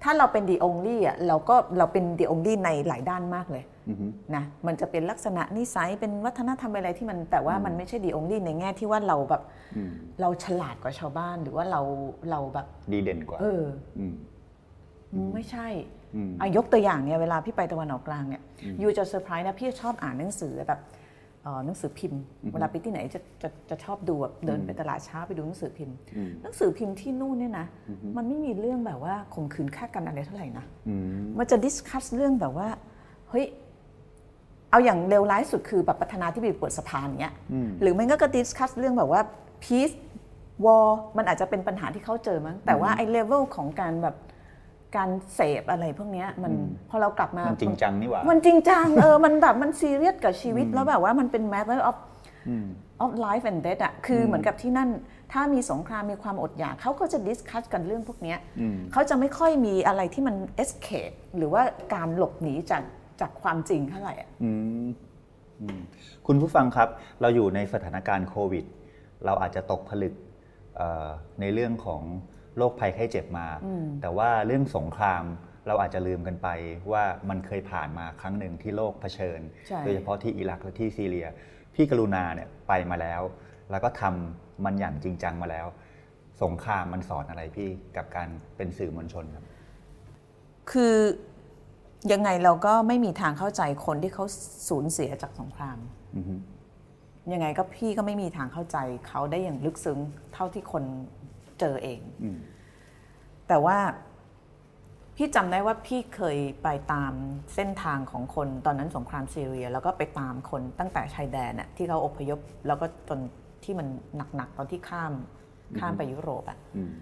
[0.02, 9.42] ถ้าเราเป็น the only อะเราก็เราเป็น the only ในหลายด้านมากเลยอืมฮึนะมันจะเป็นลักษณะนิสัยเป็นวัฒนธรรมอะไรที่มันแต่ว่ามันไม่ใช่ the only ในแง่ที่ว่าเราแบบ
[9.76, 11.80] อืมเราฉลาดกว่าชาวบ้านหรือว่าเรา
[12.30, 13.64] เราแบบดีเด่นกว่า เออ
[13.98, 14.14] อืม
[15.34, 16.01] ไม่ใช่อืมอา
[16.56, 18.42] ยกตัวอย่างเนี่ยเวลาพี่ไปตะวันออกกลางเนี่ย
[18.82, 20.80] you จะเซอร์ไพรส์นะพี่ชอบอ่านหนังสือแบบ
[21.42, 22.20] เอ่อหนังสือพิมพ์
[22.52, 27.66] เวลาไปที่ไหนจะจะจะชอบดูแบบเดินไปตลาดเช้าไปดูหนังสือพิมพ์อืมหนังสือพิมพ์ที่นู่นเนี่ยนะ
[28.16, 32.68] มันไม่มีเรื่องแบบว่าข่มขืนฆ่ากันอะไรเท่าไหร่นะอืมมันจะ discuss เรื่องแบบว่า
[33.30, 33.46] เฮ้ย
[34.70, 39.20] เอาอย่างเลวร้ายสุดคือแบบประธานาธิบดีเปิดสภาอย่างเงี้ยอืมหรือไม่ก็ก็ discuss เรื่องแบบว่า
[39.64, 39.94] peace
[40.64, 44.16] war มันอาจจะเป็นปัญหาที่เขาเจอมั้งแต่ว่าไอ้เลเวลของการแบบ
[44.96, 46.52] การเสพอะไรพวกเนี้ยมัน
[46.90, 51.96] พอเรากลับมามันจริงจังนี่หว่ามันจริงจังเออมันแบบมันซีเรียสกับชีวิตแล้วแบบว่ามันเป็น matter of
[52.48, 52.66] อืม
[53.04, 54.90] of life and death อะคือเหมือนกับที่นั่น
[55.32, 61.62] ถ้ามีสงครามมีความอดอยากเขาก็จะ discuss กันเรื่องพวกเนี้ยอืมเขาจะไม่ค่อยมีอะไรที่มัน escape หรือว่า
[61.94, 62.82] การหลบหนีจาก
[63.20, 64.50] จากความจริงเท่าไหร่อะอื
[64.84, 64.88] ม
[65.60, 65.80] อืม
[66.26, 66.88] คุณผู้ฟังครับ
[67.20, 68.64] เราอยู่ในสถานการณ์โควิด
[69.24, 70.14] เราอาจจะตกผลึก
[70.76, 71.08] เอ่อ
[71.40, 72.02] ในเรื่องของ
[72.56, 73.46] โรคภัยไข้เจ็บมา
[74.00, 75.24] แต่ว่าเรื่องสงคราม
[75.66, 76.48] เราอาจจะลืมกันไป
[76.92, 81.28] ว่ามันเคยผ่านมาครั้งหนึ่งที่โลกเผชิญใช่โดยเฉพาะที่อิรักและที่ซีเรีย
[81.74, 83.22] พี่กรุณาเนี่ยไปมาแล้ว
[83.70, 85.66] แล้วก็ทำมันอย่างจริงจังมาแล้ว
[86.42, 89.44] สงครามมันสอนอะไรพี่กับการเป็นสื่อมวลชนครับ
[90.70, 90.96] คือ
[92.12, 94.24] ยังไงเราก็ไม่มีทางเข้าใจคนที่เขา
[94.68, 95.78] สูญเสียจากสงคราม
[96.16, 96.34] อือฮึ
[97.32, 99.98] ยังไงก็พี่ก็ไม่มีทางเข้าใจเขาได้อย่างลึกซึ้ง
[100.34, 100.84] เท่าที่คน
[101.62, 102.38] เจอเองอืม
[103.48, 103.78] แต่ว่า
[105.16, 107.12] พี่จำได้ว่าพี่เคยไปตาม
[107.54, 113.20] เส้นทางของคนตอนนั้นสงครามซีเรีย แล้วก็ไปตามคนตั้งแต่ชายแดนน่ะที่เขาอพยพ แล้วก็จน
[113.64, 113.86] ที่มัน
[114.36, 115.12] หนักๆตอนที่ข้าม
[115.78, 116.92] ข้ามไปยุโรปอะอืม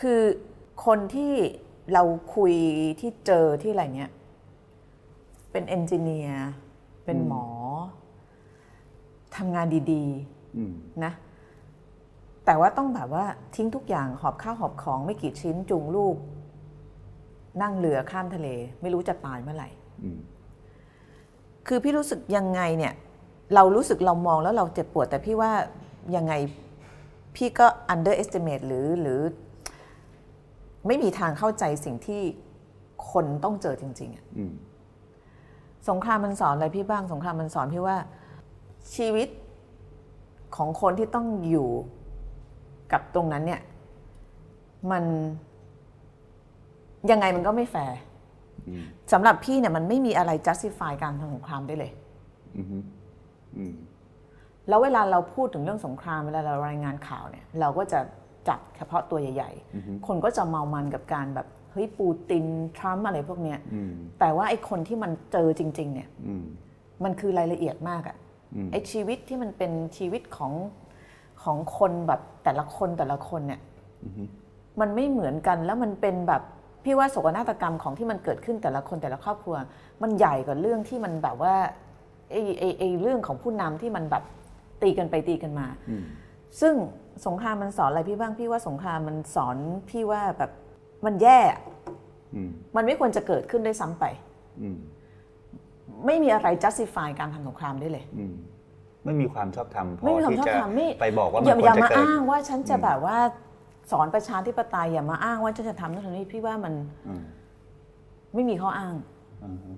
[0.00, 0.22] คือ
[0.86, 1.32] คนที่
[1.92, 2.02] เรา
[2.36, 2.54] คุย
[3.00, 4.12] ที่เจอที่อะไรเนี้ย
[5.52, 6.48] เป็นเอนจิเนียร์
[7.04, 7.46] เป็นหมอ
[9.36, 10.04] ทำงานดี
[10.56, 11.12] อืมๆนะ
[12.48, 13.24] แต่ว่าต้องแบบว่า
[13.56, 16.16] ทิ้งทุกอย่างหอบข้าวหอบของไม่กี่ชิ้นจูงลูก
[17.62, 18.48] นั่งเรือข้ามทะเล
[18.80, 19.68] ไม่รู้จะตายเมื่อไหร่
[20.02, 20.18] อืม
[21.66, 22.94] คือพี่รู้สึกยังไงเนี่ย
[23.54, 25.52] เรารู้สึกเรามองแล้วเราเจ็บปวด แต่พี่ว่า
[26.16, 26.32] ยังไง
[27.36, 29.20] พี่ก็ underestimate หรือหรือ
[30.86, 32.22] ไม่มีทางเข้าใจสิ่งที่
[33.10, 34.52] คนต้องเจอจริง ๆอะอืม
[35.88, 37.96] สงครามมันสอนอะไรพี่บ้าง สงครามมันสอนพี่ว่า
[38.94, 39.28] ชีวิต
[40.56, 41.70] ของคนที่ต้องอยู่
[42.92, 43.60] กับตรงนั้นเนี่ย
[44.90, 45.04] มัน
[47.10, 47.98] ยังไงมันก็ไม่แฟร์
[48.68, 51.92] อืมสำหรับพี่เนี่ยมันไม่มีอะไร justify การทำสงครามได้เลย
[52.56, 52.78] อืมฮึ
[53.56, 53.74] อืม
[54.68, 58.00] แล้วเวลาเราพูดถึงเรื่องสงครามเวลาเรารายงานข่าวเนี่ย เราก็จะ
[58.48, 62.46] จับเฉพาะตัวใหญ่ ๆ คนก็จะเมามันกับการแบบเฮ้ยปูติน
[62.78, 66.44] ทรัมป์อะไรพวกเนี้ยอืมแต่ว่าไอ้คนที่มันเจอจริง ๆ เนี่ยอืม
[67.04, 68.16] มันคือรายละเอียดมากอะ
[68.54, 70.52] อืมไอ้ชีวิตที่มันเป็นชีวิตของ
[71.42, 73.60] ของคนแบบแต่ละคนแต่ละคนเนี่ย
[74.04, 74.22] อืมฮึ
[74.80, 76.42] มันไม่เหมือนกันแล้วมันเป็นแบบ
[76.84, 79.56] พี่ว่าโศกนาฏกรรมของที่มันเกิดขึ้นแต่ละคนแต่ละครอบครัว
[80.02, 81.54] มันใหญ่กว่าเรื่องที่มันแบบว่า
[82.30, 84.24] ไอ้ไอ้ไอ้เรื่องของผู้นำที่มันแบบ
[84.82, 86.04] ตีกันไปตีกันมาอืม
[86.60, 86.74] ซึ่ง
[87.26, 89.56] สงครามมันสอนอะไรพี่บ้างพี่ว่าสงครามมันสอน
[89.90, 90.50] พี่ว่าแบบ
[91.06, 91.38] มันแย่
[92.34, 94.04] อืมมันไม่ควรจะเกิดขึ้นด้วยซ้ำไป
[94.62, 94.78] อืม
[96.06, 98.34] ไม่มีอะไร justify การทำสงครามได้เลยอืม
[99.08, 103.18] ไม่มีความชอบธรรมพอไม่มีความที่ชอบจะธรรมไม่ไปบอกว่ามันอย่าควอย่ารจะมาเกิดอ้างว่าฉันจะแบบว่า
[103.90, 106.74] สอนประชาธิปไตยอย่ามาอ้างว่าฉันจะทำนั่นทำนี่พี่ว่ามัน
[107.08, 107.22] อืม
[108.34, 108.94] ไม่มีข้ออ้าง
[109.44, 109.70] อืมฮึ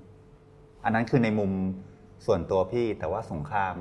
[0.84, 1.50] อันนั้นคือในมุม
[2.26, 3.74] ส่วนตัวพี่แต่ว่าสงคราม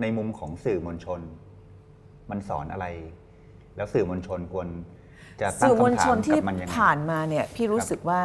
[0.00, 1.20] ในมุมของสื่อมวลชน
[2.30, 2.86] มันสอนอะไร
[3.76, 4.68] แล้วสื่อมวลชนควร
[5.40, 8.20] จะตั้งสื่อมวลคำถาชมนกัที่บมันยังไงผ่านมาเนี่ย พี่รู้สึกว่า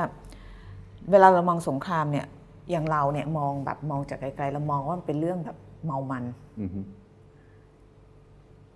[1.11, 2.25] เวลาเรามองสงครามเนี่ย
[2.71, 6.23] อย่างเราเนี่ยมองแบบมองจากไกลๆเรามองว่ามันเป็นเรื่องแบบ เมามัน
[6.59, 6.79] อืมฮึ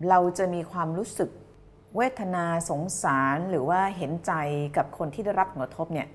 [0.10, 1.30] เราจะมีความรู้สึก
[1.98, 4.32] เวทนาสงสารหรือว่าเห็นใจ
[4.78, 6.08] กับคนที่ได้รับผลกระทบเนี่ย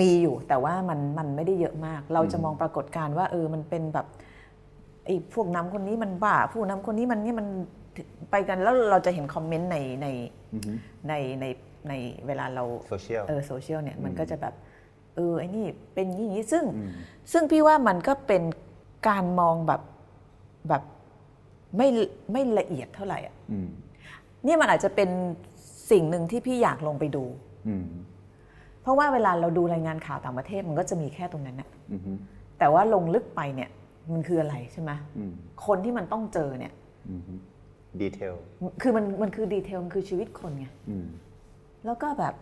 [0.00, 4.06] มีอยู่แต่ว่ามันมันไม่ได้เยอะมาก เราจะมองปรากฏการณ์ว่าเออมันเป็นแบบ
[5.04, 7.46] ไอ้พวกนำคนนี้มันบ้าผู้นำคนนี้มันนี่มัน
[8.30, 10.06] ไปกันแล้วเราจะเห็นคอมเมนต์ในใน
[10.52, 10.72] อืมฮึ
[11.08, 11.44] ในใน
[11.88, 11.92] ใน
[12.26, 14.54] เวลาเราโซเชียลเออโซเชียลเนี่ยมันก็จะแบบ
[15.14, 16.90] เออไอ้นี่เป็นอย่างนี้ซึ่งอืม
[17.32, 18.42] ซึ่งพี่ว่ามันก็เป็น
[19.08, 19.80] การมองแบบ
[20.68, 20.82] แบบ
[21.76, 21.88] ไม่
[22.32, 23.68] ไม่ละเอียดเท่าไหร่อะอืม
[24.44, 25.10] เนี่ยมันอาจจะเป็น
[25.90, 27.24] สิ่งหนึ่งที่พี่อยากลงไปดู
[27.68, 27.86] อืม
[28.82, 32.12] เพราะว่าเวลาเราดูรายงานข่าวต่างประเทศมันก็จะมีแค่ตรงนั้นนะอืมฮึ
[32.58, 33.70] แต่ว่าลงลึกไปเนี่ย
[34.12, 35.32] มันคืออะไรใช่ไหมอืม
[35.66, 36.72] คนที่มันต้องเจอเนี่ย
[37.10, 37.34] อืมฮึ
[38.00, 38.34] detail
[38.82, 41.06] คือมันมันคือ detail มันคือชีวิตคนไงอืม
[41.84, 42.34] แล้วก็แบบ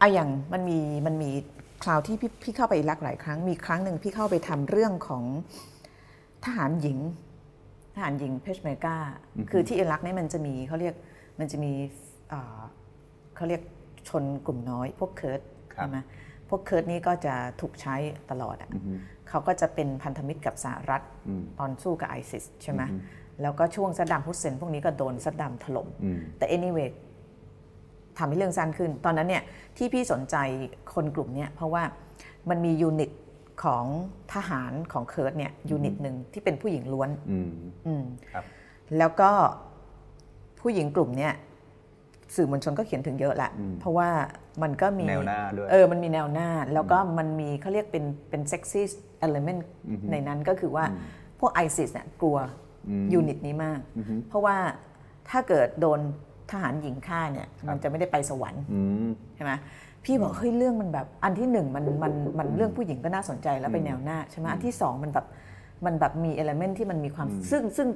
[0.00, 1.30] อะอย่างมันมีมันมี
[1.82, 5.24] คราวที่พี่พี่เข้าไปอิรักหลายครั้ง มีครั้งหนึ่งพี่เข้าไปทำเรื่องของ
[6.44, 6.98] ทหารหญิง
[7.94, 8.96] ทหารหญิงเพชเมอร์กา
[9.50, 10.94] คือที่อิรักเนี่ยมันจะมีเขาเรียก
[11.38, 11.72] มันจะมี
[12.32, 12.60] อ่า
[13.36, 13.62] เขาเรียก
[14.08, 15.40] ชนกลุ่มน้อย พวกเคิร์ด
[15.74, 15.98] ครับใช่ไหม
[16.48, 17.94] พวกเคิร์ดนี่ก็จะถูกใช้
[18.30, 18.92] ตลอดอะอืมฮึ
[19.28, 22.98] เขาก็จะเป็นพันธมิตรกับสหรัฐอืมตอนสู้กับไอซิสใช่ไหมอือฮึ
[23.42, 26.88] แล้วก็ช่วงซัดดัมฮุสเซนพวกนี้ก็โดนซัดดัมถล่มอืมแต่ anyway
[28.18, 29.42] ทำให้เรื่องสั้นขึ้น ตอนนั้นเนี่ย
[29.76, 30.36] ที่พี่สนใจ
[30.94, 31.82] คนกลุ่มเนี้ยเพราะว่า
[32.50, 33.10] มันมี unit
[33.62, 33.84] ของ
[34.34, 37.50] ทหารของเคิร์ดเนี่ย unit หนึ่งที่เป็นผู้หญิงล้วนอืม
[37.86, 38.44] อืมครับ
[38.98, 39.30] แล้วก็
[40.60, 41.32] ผู้หญิงกลุ่มเนี้ย
[42.34, 44.08] สื่อมวลชนก็เขียนถึงเยอะแหละ เพราะว่า
[44.62, 49.66] มันก็มีแนวหน้าด้วยเออมันมีแนวหน้า แล้วก็มันมีเขาเรียกเป็นเป็น sexy element
[50.10, 50.84] ในนั้นก็คือว่า
[51.40, 52.38] พวกไอซิสเนี่ยกลัว
[53.12, 53.80] unit นี้มาก
[54.28, 54.56] เพราะว่า
[55.30, 56.00] ถ้าเกิดโดน
[56.50, 59.52] ทหารหญิงฆ่าเนี่ย มันจะไม่ได้ไปสวรรค์อืมใช่ไหม
[60.04, 65.26] พี่บอกเฮ้ยเรื่องมันแบบอันที่หนึ่งมันมันมันเรื่องผู้หญิงก็น่าสนใจแล้วไปแนวหน้าใช่ไหมอันที่สองมันแบบ
[65.86, 67.88] มันแบบมี element ที่มันมีความซึ่งซึ่ง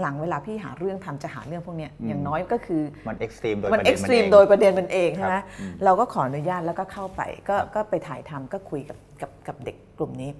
[0.00, 10.30] หลังๆ เวลาพี่หาเรื่องทำจะหาเรื่องพวกเนี้ยอย่างน้อยก็คือมัน extreme โดยประเด็นมันเองประเด็นมันเองใช่ไหมครับอืมเราก็ขออนุญาตแล้วก็เข้าไปก็ก็ไปถ่ายทำก็คุยกับกับกับเด็กกลุ่มนี้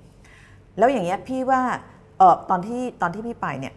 [0.78, 1.60] แล้วอย่างเงี้ยพี่ว่า
[2.18, 3.74] เออตอนที่ตอนที่พี่ไปเนี่ย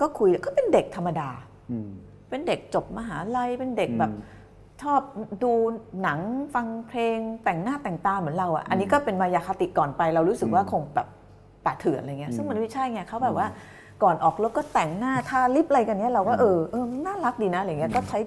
[0.00, 1.30] ก็คุยก็เป็นเด็กธรรมดา
[1.70, 1.90] อืม
[2.30, 4.12] เป็นเด็กจบมหาลัยเป็นเด็กแบบ
[4.82, 5.00] ชอบ
[5.42, 5.52] ดู
[6.02, 6.20] หนัง
[6.54, 11.08] ฟังเพลงแต่งหน้าแต่งตาเหมือนเราอะอันนี้ก็เป็นมายาคติก่อนไปเรารู้สึกว่าคงแบบ
[11.64, 13.48] ป่าเถื่อนอะไรเงี้ยซึ่งมันไม่ใช่ไงเขาแบบว่า
[14.02, 18.20] ก่อนออกรถก็แต่งหน้าทาลิปอะไรกันเนี้ยเราก็เออเออน่ารักดีนะอะไรเงี้ยก็ใช้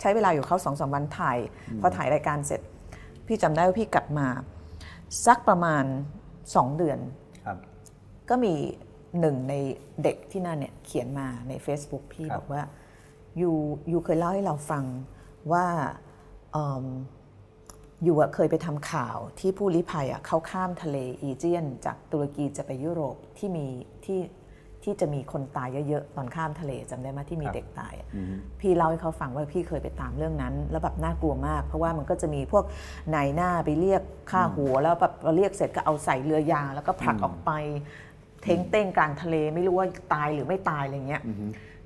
[0.00, 1.38] ใช้เวลาอยู่เขาสองสามวันถ่าย
[1.80, 2.60] พอถ่ายรายการเสร็จ
[3.26, 4.26] พี่จำได้ว่าพี่กลับมา
[5.26, 5.84] สักประมาณ
[6.56, 6.98] สองเดือน
[7.46, 7.58] ครับ
[8.28, 8.54] ก็มี
[9.20, 9.54] หนึ่งใน
[10.02, 12.62] เด็กที่นั่นเนี่ยเขียนมาใน Facebook พี่ครับบอกว่า
[13.40, 13.50] ยู
[13.92, 14.84] ยูเคยเล่าให้เราฟัง
[15.52, 15.66] ว่า
[16.52, 16.86] เอิ่ม
[18.06, 23.66] ยูอะเคยไปทำข่าวที่ผู้ลี้ภัยอะเขาข้ามทะเลอีเจียน จากตุรกีจะไปยุโรปที่มี
[24.04, 24.20] ที่
[24.86, 28.06] ที่จะมีคนตายเยอะๆตอนข้ามทะเลจำได้ไหมที่มีครับเด็กตายอะ
[28.60, 32.64] พี่เล่าให้เขาฟังว่าพี่เคยไปตามเรื่องนั้น แล้วแบบน่ากลัวมาก เพราะว่ามันก็จะมีพวก
[33.14, 37.50] นายหน้าไปเรียกค่าหัว แล้วแบบพอเรียกเสร็จก็เอาใส่เรือยาง แล้วก็ผลักออกไป
[38.42, 41.22] เท้งเต้งกลางทะเลไม่รู้ว่าตายหรือไม่ตายอะไรเงี้ย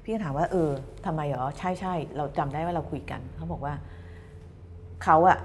[0.07, 0.71] พี่ก็ถามว่า เออ
[1.07, 3.75] ทำไมเหรอใช่ใช่เราจำได้ว่าเราคุยกัน เขาบอกว่า
[5.05, 5.39] เขาอะ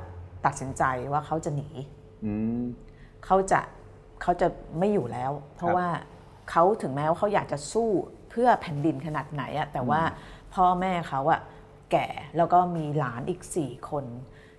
[0.46, 1.70] ตัดสินใจว่าเขาจะหนี
[2.26, 2.62] อืม
[3.26, 3.60] เขาจะ
[4.22, 4.48] เขาจะ
[4.80, 5.88] ไม่อยู่แล้ว เพราะว่า
[6.52, 7.90] เขาถึงแม้ว่าเขาอยากจะสู้
[8.30, 10.02] เพื่อแผ่นดินขนาดไหนอะแต่ว่า
[10.54, 11.42] พ่อแม่เขาอะ
[11.92, 14.06] แก่แล้วก็มีหลานอีกสี่คน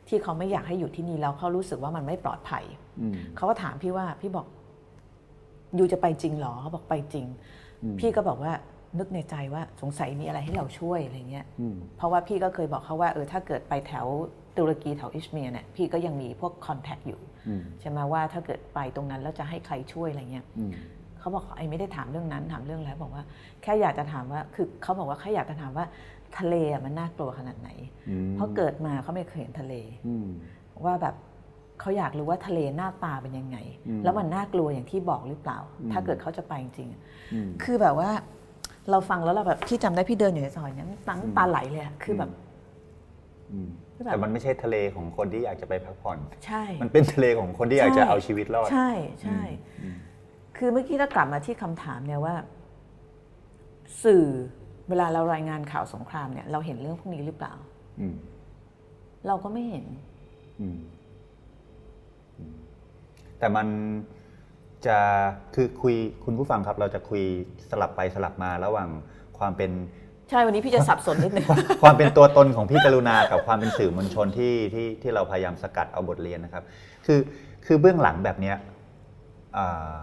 [0.08, 2.64] ที่เขาไม่อยากให้อยู่ที่นี่แล้วเขารู้สึกว่ามันไม่ปลอดภัย
[3.00, 4.46] อืมเขาก็ถามพี่ว่าพี่บอก
[5.78, 7.26] ยูจะไปจริงเหรอเขาบอกไปจริง
[8.00, 8.52] พี่ก็บอกว่า
[8.98, 14.06] นึกในใจว่าสงสัยมีอะไรให้เราช่วยอะไรเงี้ยอืมเพราะว่าพี่ก็เคยบอกเขาว่าเออถ้าเกิดไปแถว
[14.58, 20.72] ตุรกีแถวอิสเมียร์เนี่ยพี่ก็ยังมีพวกคอนแทคอยู่อืมใช่ไหมว่าถ้าเกิดไปตรงนั้นแล้วจะให้ใครช่วยอะไรเงี้ยอืม
[21.18, 23.24] เขาบอกไอ้ไม่ได้ถามเรื่องนั้นถามเรื่องอะไรบอกว่า
[23.62, 25.86] แค่อยากจะถามว่าคือเขาบอกว่าแค่อยากจะถามว่า
[26.38, 27.70] ทะเลอะมันน่ากลัวขนาดไหน
[28.08, 29.74] อืมเพราะเกิดมาเขาไม่เคยเห็นทะเล
[30.06, 30.28] อืม
[30.84, 31.14] ว่าแบบ
[31.80, 33.56] เขาอยากรู้ว่าทะเลหน้าตาเป็นยังไง
[33.88, 37.00] อืมแล้วมันน่ากลัวอย่างที่บอกหรือเปล่าอืมถ้าเกิดเขาจะไปจริงๆอะ
[37.32, 38.10] อืมคือแบบว่า
[38.90, 42.30] เราฟังแล้วเราแบบพี่จำได้พี่เดินอยู่ในซอยเนี้ยตั้งตาไหลเลยอะคือแบบ
[43.50, 48.90] อืมคือแบบแต่มันไม่ใช่ทะเลของคนที่อยากจะไปพักผ่อน ใช่ มันเป็นทะเลของคนที่อยากจะใช่เอาชีวิตรอด ใช่
[49.22, 49.40] ใช่
[49.82, 49.96] อืม
[50.56, 52.34] คือเมื่อกี้เรากลับมาที่คำถามเนี่ยว่า
[54.04, 54.24] สื่อ
[54.88, 57.54] เวลาเรารายงานข่าวสงครามเนี่ย เราเห็นเรื่องพวกนี้หรือเปล่า
[58.00, 58.14] อืม
[59.26, 59.86] เราก็ไม่เห็น
[60.60, 60.78] อืม
[62.38, 62.54] อืม
[63.38, 63.66] แต่มัน
[64.86, 64.98] จะ
[65.54, 67.22] คือคุยคุณผู้ฟังครับ เราจะคุย
[67.70, 68.88] สลับไปสลับมาระหว่าง
[69.38, 69.70] ความเป็น
[70.30, 71.46] ใช่วันนี้พี่จะสับสนนิดนึง
[71.82, 76.64] ความเป็นตัวตนของพี่กรุณากับความเป็นสื่อมวลชนที่ที่ที่เราพยายามสกัดเอาบทเรียนนะครับ
[77.06, 77.20] คือ
[77.66, 78.56] คือเบื้องหลังแบบเนี้ย
[79.56, 79.94] อ่า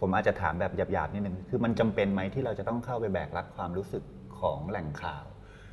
[0.00, 4.02] ผมอาจจะถามแบบหยาบๆนิดนึงคือมันจำเป็นไหมที่เราจะต้องเข้าไปแบกรับความรู้สึก
[4.40, 5.24] ของแหล่งข่าว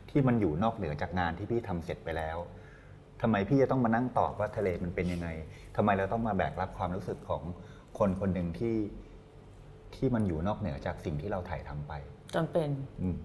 [0.10, 2.38] ที่มันอยู่นอกเหนือจากงานที่พี่ทำเสร็จไปแล้ว
[3.22, 5.28] ทำไมพี่จะต้องมานั่งตอบว่าทะเลมันเป็นยังไง
[5.76, 7.42] ทำไมเราต้องมาแบกรับความรู้สึกของ
[7.98, 8.76] คนคนหนึ่งที่
[9.96, 11.94] ที่มันอยู่นอกเหนือจากสิ่งที่เราถ่ายทำไป
[12.36, 12.70] จำเป็น
[13.02, 13.18] อืม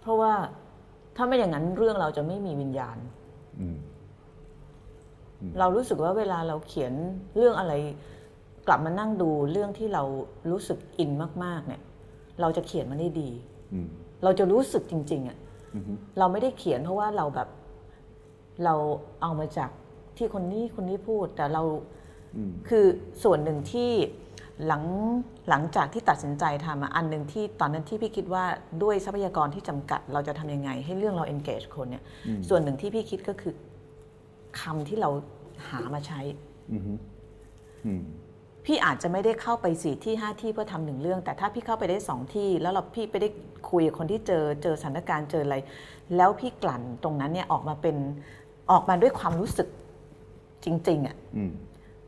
[0.00, 0.32] เพราะว่า
[1.16, 2.96] ถ้าไม่อย่างนั้นเรื่องเราจะไม่มีวิญญาณ
[3.60, 3.76] อืม
[5.58, 6.92] เรารู้สึกว่าเวลาเราเขียน
[7.36, 7.72] เรื่องอะไร
[8.66, 10.02] กลับมานั่งดูเรื่องที่เรา
[10.50, 11.10] รู้สึกอิน
[11.44, 11.82] มาก ๆ เนี่ย
[12.40, 13.30] เราจะเขียนมันได้ดี
[13.72, 13.88] อืม
[14.24, 15.38] เราจะรู้สึกจริง ๆอะ่ะ
[15.74, 15.84] อืม
[16.18, 17.48] เราไม่ได้เขียนเพราะว่าเราแบบ
[18.64, 18.74] เรา
[19.22, 19.70] เอามาจาก
[20.16, 21.82] ที่คนนี้คนนี้พูด แต่เราอืม
[22.68, 22.84] คือ
[23.22, 23.90] ส่วนหนึ่งที่
[24.66, 24.84] หลัง
[25.48, 28.44] หลังจากที่ตัดสินใจทำอะอันหนึ่งที่ตอนนั้นที่พี่คิดว่า
[28.82, 32.04] ด้วยทรัพยากรที่จำกัด เราจะทำยังไง ให้เรื่องเรา engage คนเนี่ย
[32.48, 33.54] ส่วนหนึ่งที่พี่คิดก็คือ
[34.60, 35.10] คำที่เรา
[35.68, 36.20] หามาใช้
[36.72, 36.82] อืม
[37.86, 38.02] อืม
[38.64, 43.28] พี่อาจจะไม่ได้เข้าไปสี่ที่ห้าที่เพื่อทำหนึ่งเรื่อง แต่ถ้าพี่เข้าไปได้สองที่ แล้วเราพี่ไปได้
[43.70, 45.56] คุยกับคนที่เจอเจอสถานการณ์เจออะไร
[46.16, 47.96] แล้วพี่กลั่นตรงนั้นเนี่ยออกมาเป็น
[48.70, 49.68] ออกมาด้วยความรู้สึก
[50.64, 51.52] จริง ๆอะอืม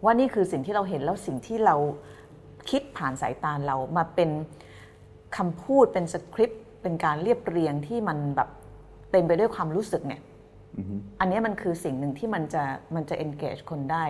[0.05, 1.77] ว่านี่คือสิ่งที่เราเห็นแล้วสิ่งที่เรา
[2.71, 4.31] คิดผ่านสายตาเรามาเป็น
[5.37, 8.49] คำพูดเป็นสคริปต์เป็นการเรียบเรียงที่มันแบบ
[9.11, 10.23] เต็มไปด้วยความรู้สึกเนี่ย
[10.77, 12.62] อืมอันนี้มันคือสิ่งหนึ่งที่มันจะ
[12.95, 14.05] มันจะ engage คนได้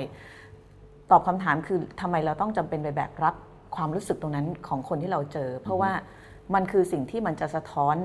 [1.10, 3.34] ตอบคำถามคือทำไมเราต้องจำเป็นไปแบกรับ
[3.76, 5.92] ความรู้สึกตรงนั้นของคนที่เราเจอ เพราะว่า
[6.54, 7.96] มันคือสิ่งที่มันจะสะท้อน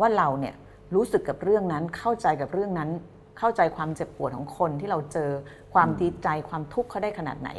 [0.00, 0.54] ว่าเราเนี่ย
[0.94, 2.90] รู้สึกกับเรื่องนั้นเข้าใจกับเรื่องนั้น
[3.38, 5.30] เข้าใจความเจ็บปวดของคนที่เราเจอ
[5.74, 7.50] ความดีใจความทุกข์เขาได้ขนาดไหน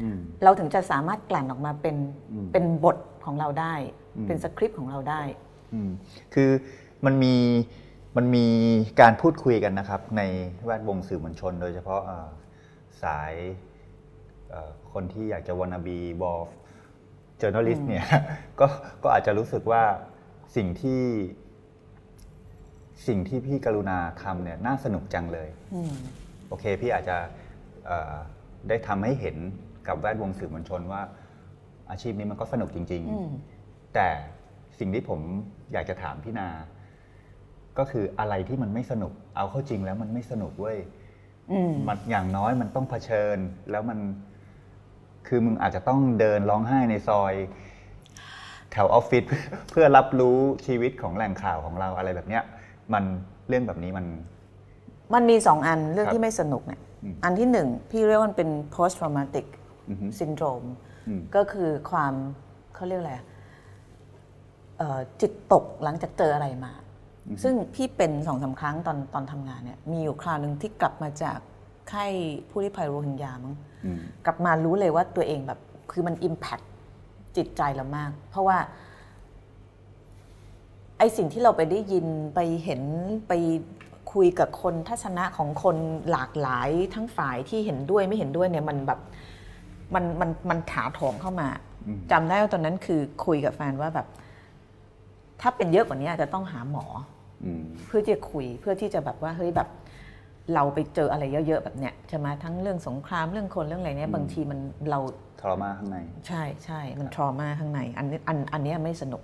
[0.00, 1.96] อืมเราถึงจะสามารถกลั่นออกมาเป็น
[2.32, 3.74] อืมเป็นบทของเราได้
[4.16, 5.22] อืมเป็นสคริปต์ของเราได้
[5.72, 5.90] อืม
[6.34, 6.50] คือ
[7.04, 7.34] มันมี
[8.16, 8.46] มันมี
[9.00, 10.22] การพูดคุยกันนะครับ ใน
[10.64, 12.28] แวดวงสื่อมวลชน โดยเฉพาะเอ่อ
[13.02, 13.32] สาย
[14.50, 16.32] เอ่อคนที่อยากจะว a น n บีบอ
[17.40, 18.06] journalist เนี่ย
[18.60, 18.66] ก็
[19.02, 19.82] ก็อาจจะรู้สึกว่า
[20.56, 21.02] สิ่งที่
[23.06, 25.92] สิ่งที่พี่กรุณาทำเนี่ยน่าสนุกจังเลย อืม
[26.48, 27.16] โอเค พี่อาจจะ
[27.86, 28.14] เอ่อ
[28.68, 29.36] ได้ทำให้เห็น
[29.88, 31.02] กับแวดวงสื่อมวลชนว่า
[31.90, 33.30] อาชีพนี้มันก็สนุกจริง อืม
[33.62, 34.08] ๆ แต่
[34.78, 35.20] สิ่งที่ผม
[35.72, 36.48] อยากจะถามพี่นา
[37.78, 40.78] ก็คืออะไรที่มันไม่สนุก เอาเข้าจริงแล้วมันไม่สนุกเว้ย
[41.52, 43.38] อืม มันอย่างน้อยมันต้องเผชิญ
[43.70, 43.98] แล้วมัน
[45.28, 47.34] คือมึงอาจจะต้องเดินร้องไห้ในซอย
[48.72, 49.24] แถวออฟฟิศ
[49.70, 52.44] เพื่อรับรู้ชีวิตของแหล่งข่าวของเราอะไรแบบเนี้ย
[52.94, 53.04] มัน
[53.48, 54.06] เรื่องแบบนี้มัน
[55.14, 59.46] มันมีสองอันเรื่องครับที่ไม่สนุกเนี่ยอืมอันที่หนึ่งพี่เรียกว่ามันเป็น post traumatic
[59.90, 60.66] อือฮึ syndrome
[61.08, 62.12] อืมก็คือความ
[62.74, 63.26] เขาเรียกอะไรอะ
[64.78, 66.72] เอ่อจิตตกหลังจากเจออะไรมา
[67.42, 71.38] ซึ่งพี่เป็นสองสาครั้งตอนตอนทำงานเนี่ยมีอยู่คราวหนึ่งที่กลับมาจาก
[71.92, 72.12] ค่าย
[72.50, 75.58] ผู้ลี้ภัยโรฮิงญามั้งอืมกลับมารู้เลยว่าตัวเองแบบ
[75.92, 76.64] คือมัน impact
[77.36, 78.58] จิตใจเรามาก เพราะว่า
[81.00, 82.82] ไอสิ่งที่เราไปได้ยินไปเห็น
[83.28, 83.32] ไป
[84.12, 85.76] คุยกับคนทัศนะของคน
[86.10, 89.00] หลากหลายทั้งฝ่ายที่เห็นด้วยไม่เห็นด้วยเนี่ยมันแบบ
[89.94, 91.48] มันมันมันถาโถมเข้ามา
[91.86, 94.06] อืมจำได้ว่าตอนนั้นคือคุยกับแฟนว่าแบบ
[95.40, 96.84] ถ้าเป็นเยอะกว่านี้อาจจะต้องหาหมอ
[97.44, 99.68] อืมเพื่อที่จะคุยเพื่อที่จะแบบว่าเฮ้ยแบบ
[100.54, 104.58] เราไปเจออะไรเยอะๆแบบเนี้ยใช่ไหมทั้งเรื่องสงครามเรื่องคนเรื่องอะไรเนี้ยบางทีมัน
[104.90, 105.00] เรา
[105.40, 109.22] ทรมานข้างใน ใช่ใช่มันทรมาข้างใน อันนี้อันอันเนี้ยไม่สนุก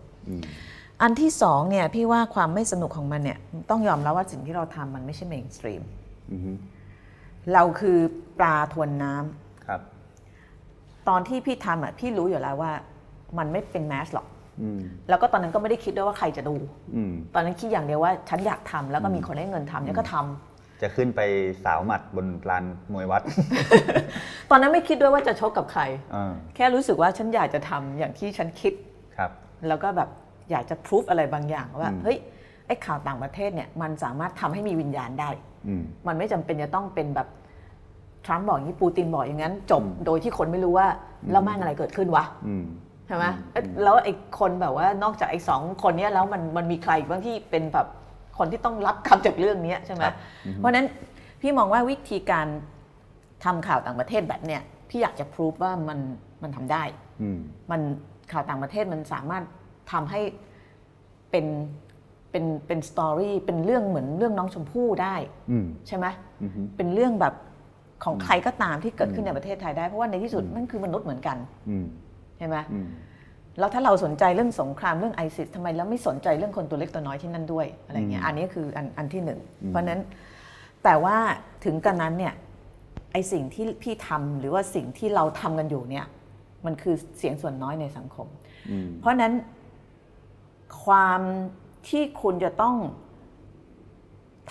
[0.96, 3.38] อืมอันที่สองเนี่ยพี่ว่าความไม่สนุกของมันเนี่ย
[3.70, 5.82] ต้องยอมรับว่าสิ่งที่เราทำมันไม่ใช่เมนสตรีม
[6.32, 6.52] อือฮึ
[7.52, 7.98] เราคือ
[8.38, 9.80] ปลาทวนน้ำครับ
[11.08, 12.72] ตอนที่พี่ทำอะพี่รู้อยู่แล้วว่า
[13.38, 14.26] มันไม่เป็นแมสหรอก
[14.62, 16.56] อืมแล้วก็ตอนนั้นก็ไม่ได้คิดด้วยว่าใครจะดู
[16.94, 21.20] อืมตอนนั้นคิดอย่างเดียวว่า ฉันอยากทำแล้วก็มีคนให้เงินทำเนี่ยก็ทำจะขึ้นไป
[21.64, 23.22] สาวหมัดบนลานมวยวัด
[24.50, 25.82] ตอนนั้นไม่คิดด้วยว่าจะชกกับใคร
[26.14, 28.72] อ่าแค่รู้สึกว่าฉันอยากจะทำอย่างที่ฉันคิด
[29.16, 29.30] ครับ
[29.68, 30.08] แล้วก็แบบ
[30.50, 32.18] อยากจะพิสูจอะไรบางอย่างว่าอืมเฮ้ย
[32.66, 35.30] ไอ้ข่าวต่างประเทศเนี่ยมันสามารถทำให้มีวิญญาณได้
[35.68, 37.28] อืมมันไม่จำเป็นจะต้องเป็นแบบ
[38.24, 40.88] ทรัมป์บอกอย่างนี้ปูตินบอกอย่างนั้น จบโดยที่คนไม่รู้ว่า
[41.30, 42.64] แล้วแม่งอะไรเกิดขึ้นวะอืม
[43.06, 47.86] ใช่ไหมเอ๊ะแล้วไอ้คนแบบว่านอกจากไอ้สองคนเนี้ยแล้วมันมันมีใครอีกบ้างที่เป็นแบบ
[48.38, 50.14] คนที่ต้องรับคำจากเรื่องเนี้ยใช่ไหมครับ
[50.56, 50.86] เพราะฉะนั้น
[51.40, 52.46] พี่มองว่าวิธีการ
[53.44, 55.98] ทำข่าวต่างประเทศแบบเนี้ยพี่อยากจะพิสูจว่ามัน
[56.42, 56.82] มันทำได้
[57.22, 57.38] อืม
[57.70, 57.80] มัน
[58.32, 59.42] ข่าวต่างประเทศมันสามารถ
[59.92, 60.20] ทำให้
[61.30, 61.46] เป็น
[62.30, 65.14] เป็นเป็นสตอรี่เป็นเรื่องเหมือนเรื่องน้องชมพู่ได้
[65.50, 66.06] อืม ใช่ไหม
[66.42, 67.34] อือฮึ เป็นเรื่องแบบ
[68.04, 71.36] ของใครก็ตามที่เกิดขึ้นในประเทศไทยได้เพราะว่าในที่สุดมันคือมนุษย์เหมือนกัน
[71.70, 71.86] อืม
[72.38, 72.88] ใช่ไหมอืม
[73.58, 80.00] แล้วถ้าเราสนใจเรื่องสงครามเรื่องไอซิสทำไมเราไม่สนใจเรื่องคนตัวเล็กตัวน้อยที่นั่นด้วยอะไรเงี้ยอันนี้คืออันอันที่หนึ่งเพราะฉะนั้น
[80.84, 81.16] แต่ว่า
[81.64, 82.34] ถึงกันนั้นเนี่ย
[83.12, 86.06] ไอสิ่งที่พี่ทำหรือว่าสิ่งที่เราทำกันอยู่เนี่ย
[86.66, 88.26] มันคือเสียงส่วนน้อยในสังคม
[88.70, 89.32] อืม เพราะฉะนั้น
[90.82, 91.20] ความ
[91.88, 92.76] ที่คุณจะต้อง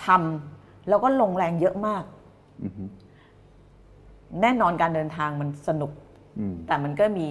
[0.04, 2.04] ทำแล้วก็ลงแรงเยอะมาก
[2.64, 2.84] อือฮึ
[4.42, 5.92] แน่นอนการเดินทางมันสนุก
[6.38, 7.28] อืมแต่มันก็มี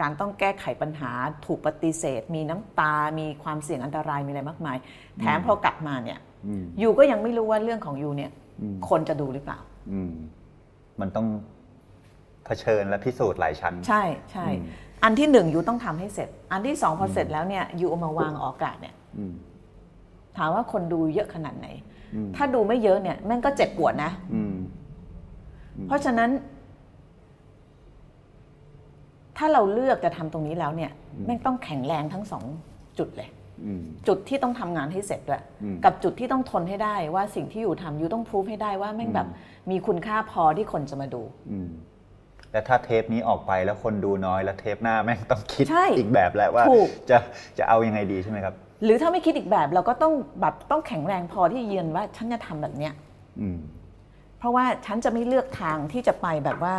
[0.00, 1.10] การต้องแก้ไขปัญหา
[1.46, 4.76] ถูกปฏิเสธ มีน้ำตา มีความเสี่ยงอันตรายมีอะไรมากมาย
[5.20, 8.30] แถมพอกลับมาเนี่ยอืมยูก็ยังไม่รู้ว่าเรื่องของยูเนี่ย
[8.62, 9.58] อืมคนจะดูหรือเปล่า
[9.92, 10.12] อืม
[11.00, 11.26] มันต้อง
[12.44, 14.64] เผชิญและพิสูจน์หลายชั้น ใช่ใช่อืม
[15.02, 19.32] อันที่หนึ่งยูต้องทำให้เสร็จ อันที่สองพอเสร็จแล้วเนี่ยยูเอามาวางออกอากาศเนี่ยอืม
[20.36, 21.66] ถามว่าคนดูเยอะขนาดไหน
[22.14, 24.54] อืมถ้าดูไม่เยอะเนี่ยแม่งก็เจ็บปวดนะอืม
[25.86, 26.30] เพราะฉะนั้น
[29.36, 30.90] ถ้าเราเลือกจะทำตรงนี้แล้วเนี่ย
[31.26, 32.44] แม่งต้องแข็งแรงทั้งสอง
[32.98, 33.30] จุดเลย
[33.64, 39.28] อืมจุดที่ต้องทำงานให้เสร็จด้วยอืมกับจุดที่ต้องทนให้ได้ว่าสิ่งที่อยู่ทำอยู่ต้องพูฟให้ได้ว่าแม่งแบบ
[39.70, 41.22] มีคุณค่าพอที่คนจะมาดู
[42.58, 47.18] อืมแต่ถ้าเทปนี้ออกไปแล้วคนดูน้อยแล้วเทปหน้าแม่งต้องคิดใช่อีกแบบแหละว่าถูกจะ
[47.58, 52.92] จะเอายังไงดีใช่ไหมครับ หรือถ้าไม่คิดอีกแบบเราก็ต้องแบบต้องแข็งแรงพอที่ยืนว่าฉันจะทำแบบเนี้ย
[53.40, 53.58] อืม
[54.38, 56.74] เพราะว่าฉันจะไม่เลือกทางที่จะไปแบบว่า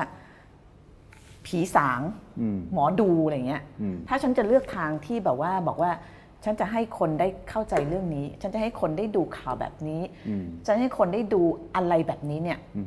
[1.46, 2.02] ผีสาง
[2.42, 5.92] อืมหมอดูอะไรเงี้ยอืมถ้าฉันจะเลือกทางที่แบบว่าบอกว่า
[6.46, 11.42] ฉันจะให้คนได้เข้าใจเรื่องนี้ ฉันจะให้คนได้ดูข่าวแบบนี้อืมฉันให้คนได้ดู
[11.76, 12.86] อะไรแบบนี้เนี่ยอืม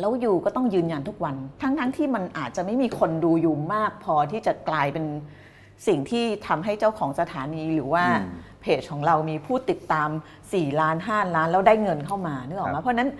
[0.00, 5.04] แล้วอยู่ก็ต้องยืนยันทุกวัน ทั้งทั้งที่มันอาจจะไม่มีคนดูอยู่มากพอที่จะกลายเป็น
[5.86, 8.04] สิ่งที่ทำให้เจ้าของสถานีหรือว่า
[8.60, 10.08] เพจของเรามีผู้ติดตาม
[10.44, 13.10] 4 ล้าน 5 ล้าน แล้วได้เงินเข้ามานึกออกไหมเพราะฉะนั้น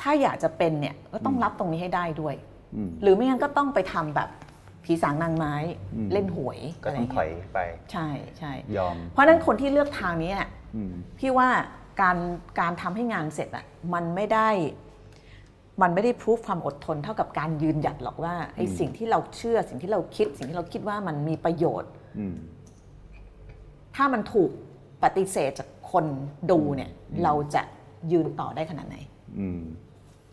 [0.00, 2.34] ถ้าอยากจะเป็นเนี่ยก็ต้องรับตรงนี้ให้ได้ด้วย
[2.74, 4.28] อืมหรือไม่งั้นก็ต้องไปทำแบบ
[4.84, 5.54] ผีสางนางไม้
[5.94, 7.58] อืมเล่นหวยก็อะไรต้องถเงี้อยยไป
[7.92, 8.08] ใช่
[8.38, 11.48] ใช่ยอม เพราะฉะนั้นคนที่เลือกทางนี้น่ะอืมพี่ว่า
[12.00, 12.16] การ
[12.60, 14.48] การทำให้งานเสร็จอะมันไม่ได้
[15.82, 22.36] มันไม่ได้พิสูจความอดทนเท่ากับการยืนหยัดหรอกว่าไอ้สิ่งที่เราเชื่อสิ่งที่เราคิด สิ่งที่เราคิดว่ามันมีประโยชน์อืม
[23.96, 24.50] ถ้ามันถูก
[25.02, 26.04] ปฏิเสธจากคน
[26.50, 26.90] ดูเนี่ย
[27.24, 27.62] เราจะ
[28.12, 28.96] ยืนต่อได้ขนาดไหน
[29.38, 29.62] อืม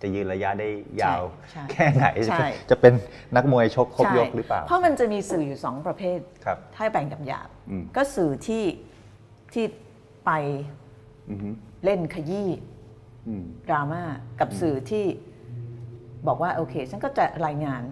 [0.02, 0.70] จะยืนระยะได้
[1.02, 2.94] ยาวใช่แค่ไหนใช่จะเป็น
[3.36, 8.64] นักมวยชกครบใช่ยกหรือเปล่า เพราะมันจะมีสื่ออยู่สองประเภทครับถ้าให้แบ่งหยาบอืมๆก็สื่อที่
[9.54, 9.66] ที่
[10.26, 10.32] ไป
[11.30, 11.40] อืม
[11.84, 12.50] เล่นขยี้
[13.28, 14.04] อืมดราม่า
[14.40, 15.06] กับสื่อที่
[16.28, 17.84] บอกว่าโอเค ฉันก็จะรายงาน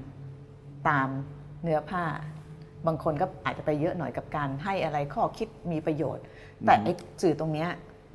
[0.89, 1.07] ตาม
[1.63, 2.03] เนื้อผ้า
[2.87, 6.23] บางคนก็อาจจะไปเยอะหน่อยกับการให้อะไรข้อคิดมีประโยชน์
[6.65, 6.91] แต่ไอ้
[7.21, 7.69] สื่อตรงเนี้ย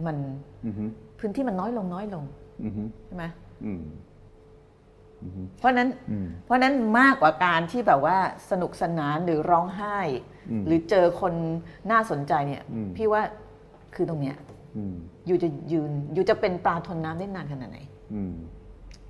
[0.06, 0.16] มัน
[0.64, 0.74] อืม
[1.18, 2.24] พื้นที่มันน้อยลงน้อยลง
[2.62, 2.72] อืม
[3.06, 3.24] ใช่ไหม
[3.64, 3.82] อืม
[5.58, 8.18] เพราะฉะนั้นอืมเพราะฉะนั้นมากกว่าการที่แบบว่า
[8.50, 9.98] สนุกสนานหรือร้องไห้
[10.50, 11.32] อืมหรือเจอคน
[11.90, 13.22] น่าสนใจเนี่ยอืมพี่ว่า
[13.94, 14.36] คือตรงเนี้ย
[14.76, 14.94] อืม
[15.26, 17.78] อยู่จะยืนอยู่จะเป็นปลาทนน้ำได้นานขนาดไหน
[18.14, 18.34] อืม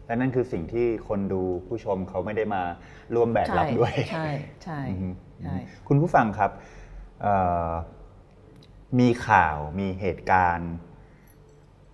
[0.09, 2.63] และนั่นคือสิ่งที่คนดูผู้ชมเขาไม่ได้มา
[3.15, 4.29] ร่วมแบกรับด้วย ใช่
[4.65, 5.57] ใช่อืมใช่
[5.89, 6.51] คุณผู้ฟังครับ
[7.23, 7.35] เอ่
[7.69, 7.71] อ
[9.01, 10.73] มีข่าวมีเหตุการณ์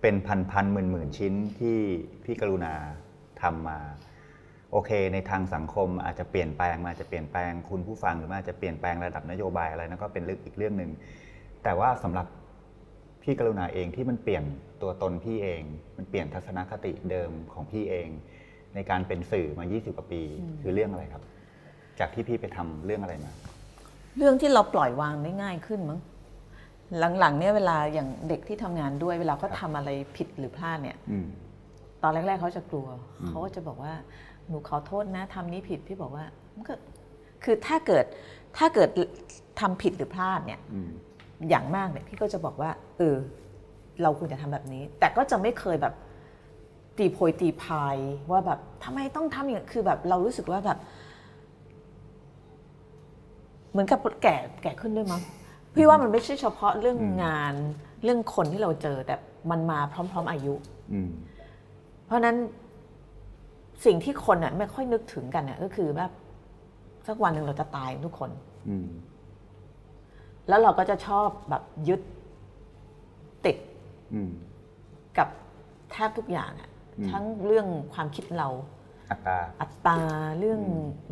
[0.01, 1.77] เป็นพันพันหมื่นหมื่นชิ้นที่
[2.23, 2.75] พี่กรุณา
[3.41, 3.79] ทำมา
[4.71, 10.91] โอเค ในทางสังคมอาจจะเปลี่ยนแปลงมาอาจจะเปลี่ยนแปลงคุณผู้ฟังหรือมันอาจจะเปลี่ยนแปลงระดับนโยบายอะไรนั่นก็เป็นเรื่องอีกเรื่องหนึ่ง
[11.63, 12.27] แต่ว่าสำหรับ
[13.25, 14.43] พี่กรุณาเองที่มันเปลี่ยน
[14.81, 15.61] ตัวตนพี่เอง
[15.97, 18.07] มันเปลี่ยนทัศนคติเดิมของพี่เอง
[18.75, 20.21] ในการเป็นสื่อมา 20 กว่าปี
[20.61, 21.23] คือเรื่องอะไรครับ
[21.99, 23.31] จากที่พี่ไปทำเรื่องอะไรมา
[24.17, 25.99] เรื่องที่เราปล่อยวางได้ง่ายขึ้นมั้ง
[27.19, 31.27] หลังๆ เนี่ยเวลาอย่างเด็กที่ทำงานด้วยเวลาเขาทำอะไรผิดหรือพลาดเนี่ยอืม
[32.03, 32.87] ตอนแรก ๆเขาจะกลัว
[33.27, 33.93] เขาก็จะบอกว่า
[34.47, 36.73] หนูขอโทษนะทำนี้ผิดพี่บอกว่ามันก็
[37.43, 38.05] คือถ้าเกิด
[38.57, 38.89] ถ้าเกิด
[39.59, 40.59] ทำผิดหรือพลาดเนี่ย
[41.39, 43.15] อืมอย่างมากเนี่ยพี่ก็จะบอกว่าเออ
[44.01, 45.93] เราควรจะทำแบบนี้ แต่ก็จะไม่เคยแบบ
[46.97, 47.97] ตีโพยตีพาย
[48.31, 50.77] ว่าแบบทำไมต้องทำอย่างคือแบบเรารู้สึกว่าแบบ
[53.71, 55.21] เหมือนกับแก่แก่ขึ้นด้วยมั้ง
[55.73, 57.53] พี่ว่ามันไม่ใช่เฉพาะเรื่องงาน
[58.03, 59.15] เรื่องคนที่เราเจอแต่
[59.51, 60.53] มันมาพร้อม ๆ อายุ
[60.93, 61.11] อืม
[62.05, 62.35] เพราะฉะนั้น
[63.85, 66.11] สิ่งที่คนอะไม่ค่อยนึกถึงกันเนี่ยก็คือแบบ
[67.07, 68.29] สักวันหนึ่งเราจะตายทุกคน
[68.69, 68.87] อืม
[70.47, 72.01] แล้วเราก็จะชอบแบบยึด
[73.45, 73.57] ติด
[74.13, 74.31] อืม
[75.17, 75.27] กับ
[75.91, 78.49] แทบทุกอย่างอะอืมทั้งเรื่องความคิดเรา
[79.11, 79.99] อัตราอัตรา
[80.39, 80.61] เรื่อง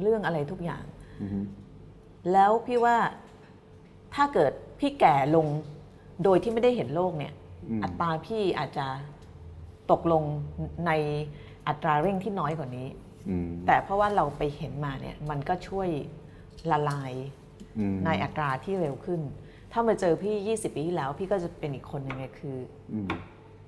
[0.01, 0.83] เรื่องอะไรทุกอย่าง
[1.21, 1.43] อืม
[2.31, 2.97] แล้วพี่ว่า
[4.15, 5.47] ถ้าเกิดพี่แก่ลง
[6.23, 7.33] โดยที่ไม่ได้เห็นโลกเนี่ย
[7.69, 8.87] อืมอัตราพี่อาจจะ
[9.91, 10.23] ตกลง
[10.85, 10.91] ใน
[11.67, 12.87] อัตราเร่งที่น้อยกว่านี้
[13.29, 15.89] อืมแต่เพราะว่าเราไปเห็นมาเนี่ย มันก็ช่วย
[16.71, 17.42] ละลายอืม
[18.05, 19.21] ในอัตราที่เร็วขึ้น
[19.71, 22.57] ถ้ามาเจอพี่ 20 ปีที่แล้ว พี่ก็จะเป็นอีกคนหนึ่งไงคือ
[22.93, 23.07] อืม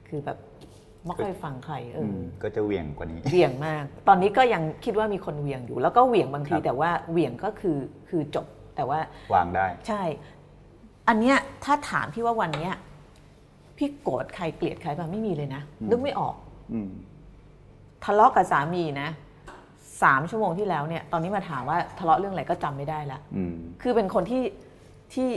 [0.07, 0.37] คือแบบ
[1.05, 7.77] ไม่ค่อยฟังใครเออือมก็จะเหวี่ยงกว่านี้เหวี่ยงมาก ตอนนี้ก็ยังคิดว่ามีคนเหวี่ยงอยู่ แล้วก็เหวี่ยงบางทีครับแต่ว่าเหวี่ยงก็คือ
[8.09, 8.45] คือจบ
[8.75, 8.99] แต่ว่า
[9.33, 10.01] วางได้ ใช่
[11.07, 12.73] อันเนี้ยถ้าถามพี่ว่าวันเนี้ย
[13.77, 16.35] พี่โกรธใครเกลียดใครป่ะไม่มีเลยนะนึกไม่ออก
[16.73, 16.89] อืม
[18.03, 19.09] ทะเลาะกับสามีนะ
[20.03, 24.43] สามชั่วโมงที่แล้วเนี่ย ตอนนี้มาถามว่าทะเลาะเรื่องอะไรก็จำไม่ได้ละอืมคือเป็นคนที่
[25.13, 25.27] ที่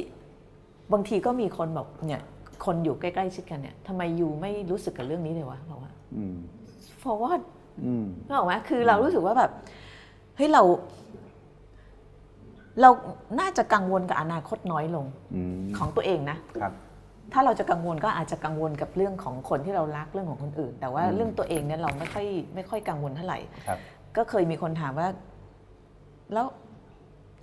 [0.92, 2.22] บางทีก็มีคนบอกเนี่ย
[2.64, 6.36] คนอยู่ใกล้ๆชิดกันเนี่ยทำไมยูไม่รู้สึกกับเรื่องนี้เลยวะบอกว่าอืม
[7.02, 7.40] for what
[7.84, 9.50] อืมนึกออกไหมคือเรารู้สึกว่าแบบ
[10.36, 10.62] เฮ้ยเรา
[12.80, 12.90] เรา
[13.40, 16.72] น่าจะกังวลกับอนาคตน้อยลงอืมของตัวเองนะครับ
[17.32, 23.38] ถ้าเราจะกังวลก็อาจจะกังวลกับเรื่องของคนที่เรารักเรื่องของคนอื่น แต่ว่าอืมเรื่องตัวเองเนี่ยเราไม่ค่อยไม่ค่อยกังวลเท่าไหร่
[23.68, 23.78] ครับ
[24.16, 25.08] ก็เคยมีคนถามว่า
[26.32, 26.46] แล้ว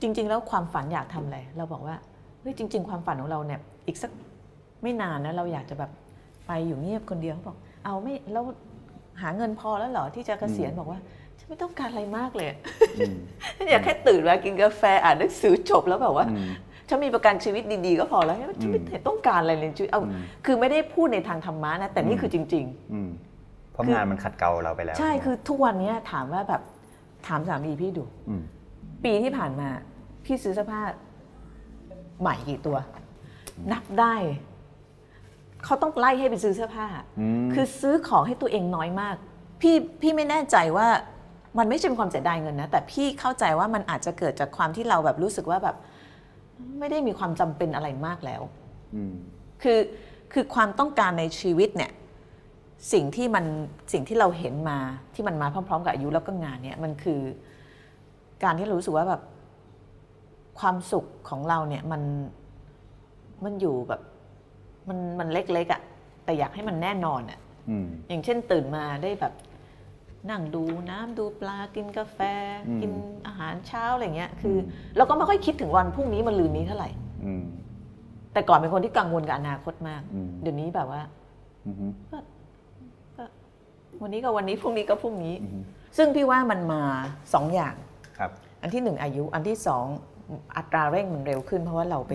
[0.01, 1.95] จริง ๆ แล้วความฝันอยากทำอะไรเราบอกว่า
[2.41, 4.11] เฮ้ยจริง ๆ ความฝันของเราเนี่ย อีกสัก
[4.82, 5.91] ไม่นานนะเราอยากจะแบบ
[6.47, 8.43] ไปอยู่เงียบคนเดียวเขาบอก เอาไม่แล้ว
[9.22, 10.99] หาเงินพอแล้วเหรอที่จะเกษียณบอกว่า
[11.39, 12.47] ฉันไม่ต้องการอะไรมากเลย
[12.97, 13.16] อืม
[13.57, 16.49] ฉันอยากแค่ตื่นมากินกาแฟอ่านหนังสือจบแล้วแบบว่าอืม
[16.89, 23.09] ฉันมีประกันชีวิตดีๆก็พอแล้วฉันไม่เห็นต้องการอะไรเลยในชีวิตเอาอืมคือไม่ได้พูดในทางธรรมะนะแต่นี่คือจริงอืม
[23.76, 26.61] เพราะคืองานมันขัดเกลาเราไปแล้วๆใช่คือทุกวันนี้ถามว่าแบบ
[27.28, 28.43] ถามสามีพี่ดูอืม
[29.03, 29.69] ปีที่ผ่านมา
[30.26, 30.82] พี่ซื้อเสื้อผ้า
[32.21, 32.78] ใหม่กี่ตัว
[33.71, 34.15] นับได้
[35.63, 36.86] เขาต้องไล่ให้ไปซื้อเสื้อผ้า
[37.19, 39.15] อืมคือซื้อของให้ตัวเองน้อยมาก
[39.61, 40.88] พี่พี่ไม่แน่ใจว่า
[41.57, 45.76] มันไม่ใช่เป็นความเสียดายเงินนะ แต่พี่เข้าใจว่ามันอาจจะเกิดจากความที่เราแบบรู้สึกว่าแบบ
[46.80, 48.41] ไม่ได้มีความจำเป็นอะไรมากแล้ว
[48.95, 49.13] อืม
[49.63, 49.80] คือ
[50.34, 51.91] คือความต้องการในชีวิตเนี่ย
[52.93, 53.45] สิ่งที่มัน
[53.93, 54.80] สิ่งที่เราเห็นมา
[55.13, 57.21] ที่มันมาพร้อม ๆ กับอายุแล้วก็งานเนี่ยมันคือ
[58.43, 59.21] การที่เรารู้สึกว่าแบบ
[60.59, 62.01] ความสุขของเราเนี่ยมัน
[63.43, 64.01] มันอยู่แบบ
[64.89, 65.82] มันมันเล็กๆอะ่ะ
[66.26, 69.34] แต่อยากให้มันแน่นอนอะ่ะอืมอย่างเช่นตื่นมาได้แบบ
[70.30, 72.19] นั่งดูน้ำดูปลากินกาแฟ
[72.67, 72.91] อืมกิน
[73.28, 74.59] อาหารเช้าอะไรเงี้ยคืออ
[74.97, 76.89] เราก็ไม่ค่อยคิดถึงวันพรุ่งนี้มันลืนนี้เท่าไหร่
[77.26, 77.45] อืม
[78.34, 81.01] แต่ก่อนเป็นคนที่กังวลกับอนาคตมากอืมเดี๋ยวนี้แบบว่า
[81.65, 81.76] อืม
[84.01, 85.61] วันนี้ก็วันนี้พรุ่งนี้ก็พรุ่งนี้อืม
[85.97, 86.81] ซึ่งพี่ว่ามันมา
[87.33, 87.75] สองอย่าง
[88.17, 88.31] ครับ
[88.61, 89.85] อันที่หนึ่งอายุอันที่สอง
[90.57, 92.13] อัตราเร่งมันเร็วขึ้น เพราะว่าเราไป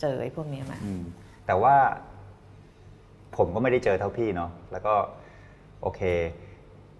[0.00, 1.02] เจอไอ้พวกเนี้ยมาอืม
[1.46, 1.74] แต่ว่า
[3.36, 4.94] ผมก็ไม่ได้เจอเท่าพี่เนาะแล้วก็
[5.82, 6.00] โอเค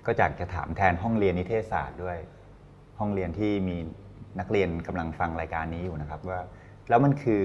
[0.07, 2.18] ก็อยากจะถามแทนห้องเรียนนิเทศศาสตร์ด้วย
[2.98, 3.76] ห้องเรียนที่มี
[4.40, 6.40] นักเรียนกำลังฟังรายการนี้อยู่นะครับว่า
[6.88, 7.44] แล้วมันคือ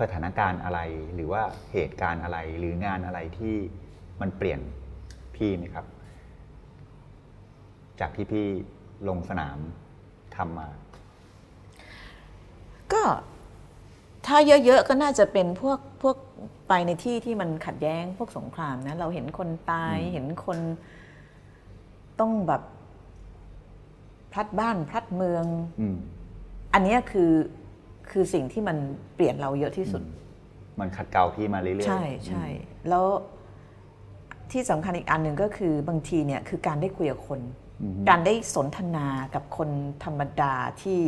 [0.00, 0.80] สถานการณ์อะไร
[1.14, 1.42] หรือว่า
[1.72, 3.54] เหตุการณ์อะไรหรืองานอะไรที่
[4.20, 4.60] มันเปลี่ยน
[5.36, 5.86] พี่ไหมครับ
[8.00, 8.46] จากที่พี่
[9.08, 9.58] ลงสนาม
[10.36, 10.68] ทำมา
[12.92, 13.02] ก็
[14.26, 16.16] ถ้าเยอะๆก็น่าจะเป็นพวกพวก
[16.68, 20.58] ไปในที่ที่มันขัดแย้งพวกสงครามนะ เราเห็นคนตายอืมเห็นคน
[22.20, 22.62] ต้องแบบ
[24.32, 25.44] พลัดบ้านพลัดเมือง
[25.80, 25.96] อืม
[26.74, 27.32] อันเนี้ยคือ
[28.10, 28.76] คือสิ่งที่มัน
[29.14, 30.02] เปลี่ยนเราเยอะที่สุด
[30.80, 32.46] มันขัดเกลาพี่มาเรื่อยๆ ใช่ใช่
[32.88, 33.06] แล้ว
[34.52, 37.40] ที่สำคัญอีกอันหนึ่งก็คือบางทีเนี่ยคือการได้คุยกับคน
[37.82, 39.68] อืมการได้สนทนากับคน
[40.04, 41.00] ธรรมดาที่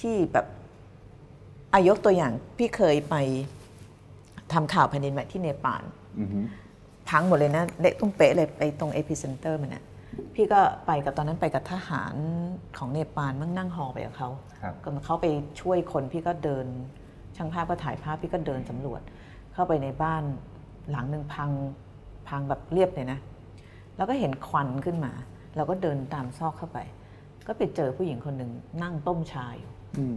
[0.00, 0.46] ที่แบบ
[1.72, 3.14] อายกตัวอย่างพี่เคยไป
[4.52, 5.82] ทำข่าวแผ่นดินไหวที่เนปาล
[6.20, 6.40] อือฮึ
[7.08, 9.84] พังหมดเลยนะเละตุ้มเป๊ะเลยไปตรงเอพิเซนเตอร์มันน่ะ
[10.34, 12.14] พี่ก็ไปกับตอนนั้นไปกับทหาร
[12.78, 14.28] ของเนปาลมั่งนั่งฮอไปกับเขา
[14.60, 15.26] ครับก็เขาไป
[15.60, 16.66] ช่วยคนพี่ก็เดิน
[17.36, 19.00] ช่างภาพก็ถ่ายภาพพี่ก็เดินสำรวจ
[19.52, 20.22] เข้าไปในบ้าน
[20.90, 21.50] หลังหนึ่งพัง
[22.28, 23.18] พังแบบเรียบเลยนะ
[23.96, 25.12] แล้วก็เห็นควันขึ้นมา
[25.56, 26.78] เราก็เดินตามซอกเข้าไป
[27.46, 28.50] ก็ไปเจอผู้หญิงคนหนึ่ง
[28.82, 30.16] นั่งต้มชาอยู่อืม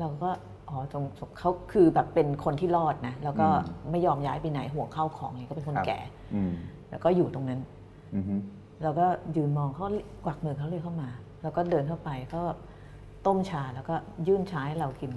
[0.00, 0.30] เราก็
[0.68, 1.04] อ๋อตรง
[1.38, 5.98] เขาคือแบบเป็นคนที่รอดนะ แล้วก็อืมไม่ยอมย้ายไปไหนห่วงข้าวของไงก็เป็นคนครับแก่
[6.34, 6.52] อืม
[6.90, 7.60] แล้วก็อยู่ตรงนั้น
[8.14, 8.34] อือฮึ
[8.82, 9.06] เราก็
[9.36, 9.86] ยืนมองเขา
[10.24, 11.08] กวักมือเขาเลยเข้ามา
[11.42, 12.42] แล้วก็เดินเข้าไปก็
[13.26, 13.94] ต้มชาแล้วก็
[14.26, 15.10] ยื่นชาให้เรากิน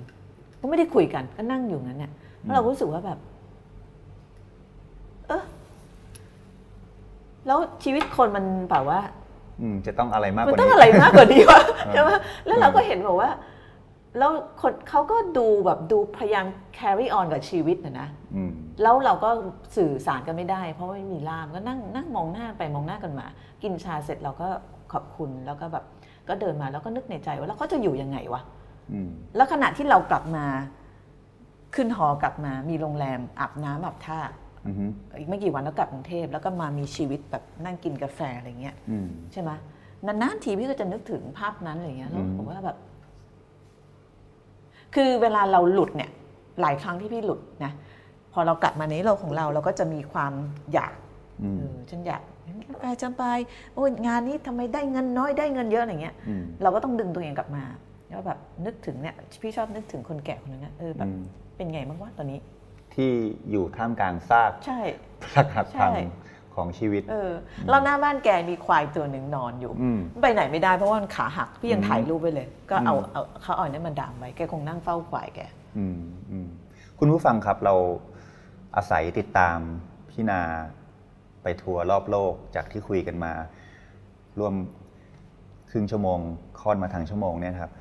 [0.60, 2.12] ก็ไม่ได้คุยกันก็นั่งอยู่นั้นเนี่ย
[2.42, 3.20] แล้วเราก็รู้สึกว่าแบบ
[5.28, 5.44] เออ
[7.50, 9.00] แล้วชีวิตคนมันแบบว่า
[9.62, 12.10] อืมจะต้องอะไรมากกมันว่าต้องนี้อะไรมากกว่านี้วะเออใช่ไหม
[12.46, 13.30] แล้วเราก็เห็นบอกว่า
[14.18, 14.32] แล้ว
[14.62, 16.46] คนเขาก็ดูแบบดูพยายาม
[16.78, 19.30] carry on กับชีวิตนะนะอืมแล้วเราก็
[19.76, 23.26] สื่อสารกันไม่ได้ เพราะว่าไม่มีล่ามก็นั่งนั่งมองหน้าไปมองหน้ากันมา
[23.64, 24.48] กินชาเสร็จเราก็
[24.94, 25.86] ขอบคุณแล้วก็แบบ
[26.28, 28.42] ก็เดินมาแล้วก็นึกในใจว่าแล้วเขาจะอยู่ยังไงวะ
[28.92, 30.46] อืมแล้วขณะที่เรากลับมา
[31.76, 34.20] ขึ้นหอกลับมา มีโรงแรมอาบน้ำอาบท่า
[34.70, 34.86] อือฮึ
[35.20, 39.52] อีกไม่กี่วันแล้วกลับกรุงเทพแล้วก็มามีชีวิตแบบนั่งกินกาแฟอะไรเงี้ยอืมใช่ไหม
[40.06, 42.78] นานๆทีพี่ก็จะนึกถึงภาพนั้นอะไรเงี้ยแล้วอืมผมว่าแบบ
[44.96, 46.10] คือเวลาเราหลุดเนี่ย
[46.62, 47.72] หลายครั้งที่พี่หลุดนะ
[48.34, 50.34] พอเรากลับมาในโลกของเราเราก็จะมีความ
[50.74, 50.94] อยาก
[51.44, 52.22] อืมเออฉันอยาก
[52.80, 53.24] ไปจำไป
[53.74, 57.64] โอ้ยงานนี้ทำไมได้เงินน้อยได้เงินเยอะอะไรเงี้ยอืมเราก็ต้องดึงตัวเองกลับมา
[58.10, 61.24] แล้วแบบนึกถึงเนี่ยพี่ชอบนึกถึงคนแก่คนนั้นนะเออแบบอืม
[61.56, 62.40] เป็นไงบ้างวะตอนนี้
[62.96, 63.12] ที่
[63.52, 64.82] อยู่ท่ามกลางซากใช่
[65.34, 66.04] พลักหักพังใช่
[66.56, 67.32] ของชีวิต เออ
[67.70, 75.40] แล้วหน้าบ้านแกมีควายตัวหนึ่งนอนอยู่อืมไปไหนไม่ได้เพราะว่ามันขาหักพี่ยังอืมถ่ายรูปไว้เลย ก็เอาอืมเอาเขาเอาอนนั้นมาดามไว้แกคงนั่งเฝ้าควายแก
[75.78, 76.00] อืม
[76.32, 76.48] อืม
[77.00, 77.76] คุณผู้ฟังครับเรา
[78.76, 79.58] อาศัยติดตาม
[80.10, 80.42] พี่นา
[81.44, 83.34] ไปทัวร์รอบโลกจากที่คุยกันมา
[84.40, 84.54] ร่วม
[85.72, 86.20] ครึ่งชั่วโมง
[86.62, 87.72] ค่อนมาทางชั่วโมงเนี่ยครับ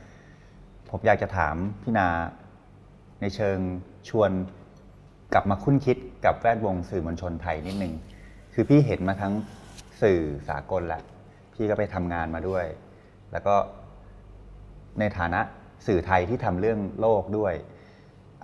[0.91, 2.09] ผมอยากจะถามพี่นา
[3.21, 3.59] ในเชิง
[4.09, 4.31] ชวน
[5.33, 7.95] กลับมาคุ้นคิดกับแวดวงสื่อมวลชนไทยนิดนึง
[8.55, 9.35] คือพี่เห็นมาทั้ง
[10.03, 11.03] สื่อสากลแหละ
[11.55, 12.65] พี่ก็ไปทำงานมาด้วย
[13.33, 13.55] แล้วก็
[14.99, 15.41] ในฐานะ
[15.87, 17.55] สื่อไทยที่ทำเรื่องโลกด้วย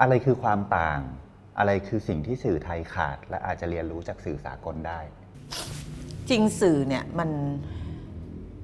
[0.01, 1.01] อะไรคือความต่าง
[1.59, 5.01] อะไรคือสิ่งที่สื่อไทยขาด และอาจจะเรียนรู้จากสื่อสากลได้
[6.31, 7.31] จริงสื่อเนี่ยมัน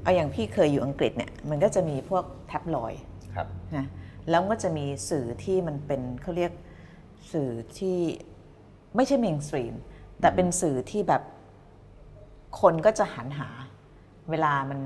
[0.03, 3.03] เอาอย่างพี่เคยอยู่อังกฤษเนี่ยมันก็จะมีพวกแท็บลอยด์
[3.35, 3.47] ครับ
[3.77, 3.87] นะ
[4.31, 6.53] แล้วก็จะมีสื่อที่มันเป็นเขาเรียก
[7.33, 7.99] สื่อที่
[8.97, 9.75] ไม่ใช่ mainstream
[10.21, 11.23] แต่เป็นสื่อที่แบบ
[12.61, 13.49] คนก็จะหันหา
[14.31, 14.81] เวลามัน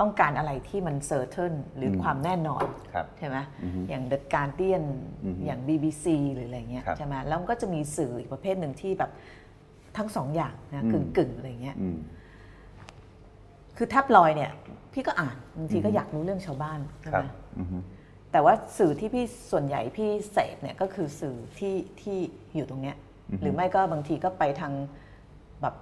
[0.00, 2.64] ต้องการอะไรที่มัน certain หรืออมความแน่นอน
[2.94, 4.84] ครับใช่ไหมอือฮึอย่าง The Guardian
[5.24, 9.10] อือฮึอย่าง BBC หรืออะไรเงี้ยครับใช่ไหมแล้วมันก็จะมีสื่ออีกประเภทหนึ่งที่แบบ
[9.96, 11.98] ทั้งสองอย่างนะอืกึ่มงกึ่งๆอะไรเงี้ยอืม
[13.76, 14.52] คือแท็บลอยด์เนี่ย
[14.92, 17.26] พี่ก็อ่านบางทีก็อยากรู้เรื่องชาวบ้านใช่ครัไหบม
[17.58, 17.78] อือฮึ
[18.32, 22.18] แต่ว่าสื่อที่พี่ส่วนใหญ่พี่เสพเนี่ยก็คือสื่อที่ที่
[22.54, 22.96] อยู่ตรงเนี้ย
[23.30, 24.72] อือฮึหรือไม่ก็บางทีก็ไปทาง
[25.62, 25.74] แบบ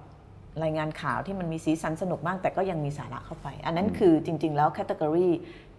[0.63, 5.29] รายงานข่าวที่มันมีสีสันสนุกมาก แต่ก็ยังมีสาระเข้าไป อันนั้นคือจริง ๆ แล้วแคตตากรี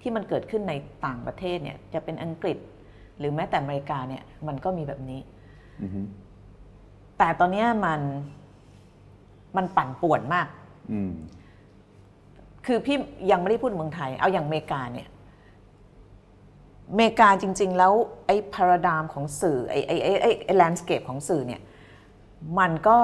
[0.01, 0.75] ที่มันเกิดขึ้นใน
[1.07, 2.59] ต่างประเทศเนี่ยจะเป็นอังกฤษ
[3.19, 5.21] หรือแม้แต่อเมริกาเนี่ยมันก็มีแบบนี้
[5.83, 6.01] อือฮึ
[7.19, 8.01] แต่ตอนเนี้ยมัน
[9.57, 10.47] มันปั่นป่วนมาก
[10.93, 11.13] อืม
[12.67, 12.97] คือพี่
[13.31, 15.09] ยังไม่ได้พูดเมืองไทย เอาอย่างอเมริกาเนี่ย
[16.91, 17.93] อเมริกาจริง ๆ แล้ว
[18.27, 21.61] ไอ้พาราดามของสื่อไอ้ไอ้ไอ้ไอ้ไอ้แลนด์สเคปของสื่อเนี่ย
[22.59, 22.99] มันก็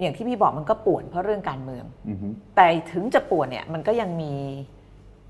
[0.00, 4.34] อย่างที่พี่บอกมันก็ป่วนเพราะเรื่องการเมืองอือฮึแต่ถึงจะป่วนเนี่ยมันก็ยังมี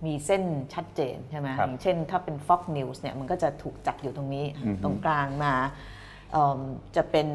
[0.06, 0.42] มีเส้น
[0.74, 5.54] ชัดเจนใช่ไหมครับอย่างเช่นถ้าเป็น Fox News เนี่ยมันก็จะถูกจัดอยู่ตรงนี้อือฮึตรงกลางมา
[6.32, 6.60] เอิ่ม
[6.96, 7.28] จะเป็น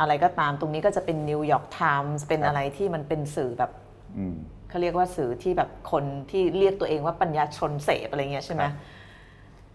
[0.00, 3.70] อะไรก็ตามตรงนี้ก็จะเป็นนิวยอร์กไทมส์เป็นอะไรที่มันเป็นสื่อแบบ
[4.18, 4.36] อืม
[4.68, 8.74] เขาเรียกว่าสื่อที่แบบคนที่เรียกตัวเองว่าปัญญาชนเสพอะไรเงี้ยใช่ไหมครับ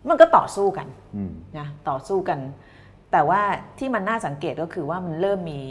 [0.09, 2.39] มันก็ต่อสู้กันอืมนะต่อสู้กัน
[3.11, 3.41] แต่ว่า
[3.79, 5.61] ที่มันน่าสังเกตก็คือว่ามันเริ่มมี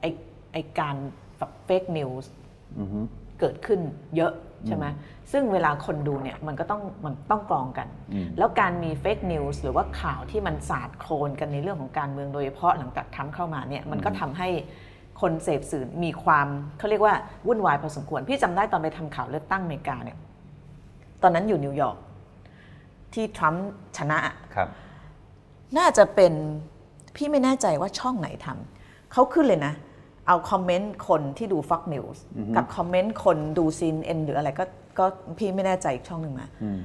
[0.00, 0.04] ไอ
[0.52, 0.96] ไอการ
[1.38, 2.30] แบบ fake news
[2.78, 2.98] อือฮึ
[3.40, 3.80] เกิดขึ้น
[4.16, 4.32] เยอะ
[4.66, 4.86] ใช่ไหม
[5.32, 14.48] ซึ่งเวลาคนดูเนี่ยมันก็ต้องมันต้องกรองกันอืมแล้วการมี fake news หรือว่าข่าวที่มันสาดโคลนกันในเรื่องของการเมืองโดยเฉพาะหลังจากทรัมป์เข้ามาเนี่ยมันก็ทำให้
[15.20, 16.46] คนเสพสื่อมีความ
[16.78, 17.14] เขาเรียกว่า
[17.46, 20.18] วุ่นวายพอสมควร พี่จำได้ตอนไปทำข่าวเลือกตั้งอเมริกาเนี่ย
[21.22, 21.96] ตอนนั้นอยู่นิวยอร์ก
[23.14, 24.18] ที่ทรัมป์ชนะ
[24.54, 24.68] ครับ
[25.78, 26.32] น่าจะเป็น
[27.16, 29.74] พี่ไม่แน่ใจว่าช่องไหนทำเขาขึ้นเลยนะ
[30.26, 32.18] เอาคอมเมนต์คนที่ดู Fox News
[32.56, 34.64] กับคอมเมนต์คนดู CNN หรืออะไรก็
[34.98, 35.04] ก็
[35.38, 36.80] พี่ไม่แน่ใจอีกช่องหนึ่งมาอืม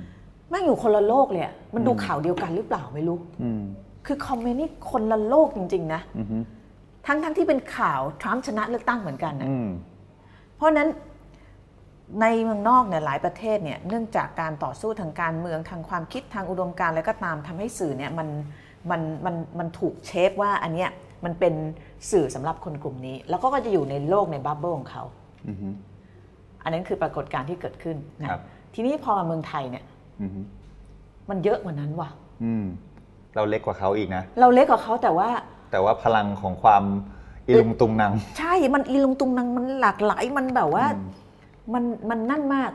[0.49, 3.61] แม่งอยู่คนละโลกเลยอะมันดูข่าวเดียวกันหรือเปล่าไม่รู้อืม
[4.05, 6.37] คือคอมเมนต์นี่คนละโลกจริง ๆ นะอือฮึ
[7.07, 9.69] ทั้งทั้งที่เป็นข่าวทรัมป์ชนะเลือกตั้งเหมือนกันนะอืม
[10.55, 10.89] เพราะฉะนั้น
[12.21, 18.27] ในเมืองนอกเนี่ยหลายประเทศเนี่ยเนื่องจากการต่อสู้ทางการเมืองทางความคิดทางอุดมการณ์อะไรก็ตามทำให้สื่อเนี่ยมัน
[18.91, 20.89] มันมันมันถูก shape ว่าอันเนี้ย
[21.25, 21.53] มันเป็น
[22.11, 25.03] สื่อสำหรับคนกลุ่มนี้ แล้วก็ก็จะอยู่ในโลกใน bubble ของเขา
[25.47, 25.67] อือฮึ
[26.63, 28.41] อันนั้นคือปรากฏการณ์ที่เกิดขึ้นนะครับ
[28.73, 29.83] ทีนี้พอมาเมืองไทยเนี่ย
[30.21, 30.39] อือฮึ
[31.29, 32.09] มันเยอะกว่านั้นว่ะ
[32.43, 32.65] อืม
[33.35, 35.29] เราเล็กกว่าเขาอีกนะ เราเล็กกว่าเขาแต่ว่า
[35.71, 36.83] แต่ว่าพลังของความ
[37.47, 40.99] อิลุงตุงนังใช่มันอีลุงตุงนังมันหลากหลายมันแบบว่าอื
[41.73, 42.71] มมันมันนั่นมาก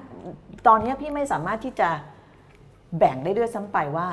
[0.66, 1.88] ตอนนี้พี่ไม่สามารถที่จะ
[2.98, 4.06] แบ่งได้ด้วยซ้ำไปว่า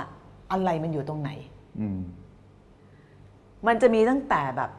[0.51, 1.31] อะไรมันอยู่ตรงไหน
[1.79, 1.99] อืม
[3.67, 4.71] มันจะมีตั้งแต่แบบ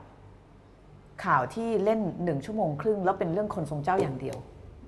[1.25, 4.37] ข่าวที่เล่นหนึ่งชั่วโมงครึ่ง แล้วเป็นเรื่องคนทรงเจ้าอย่างเดียว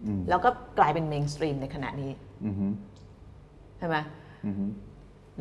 [0.07, 2.11] อืมแล้วก็กลายเป็น mainstream ในขณะนี้
[2.47, 2.67] อือฮึ
[3.79, 3.97] ใช่ไหม
[4.47, 4.65] อือฮึ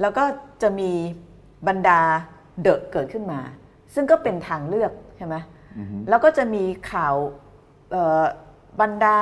[0.02, 0.24] แล้วก็
[0.62, 0.92] จะมี
[1.68, 2.00] บรรดา
[2.62, 3.40] the เกิดขึ้นมา
[3.94, 5.36] ซึ่งก็เป็นทางเลือกใช่ไหม
[5.78, 7.16] อือฮึแล้วก็จะมีข่าว
[7.92, 8.24] เอ่อ
[8.82, 9.18] บรรดา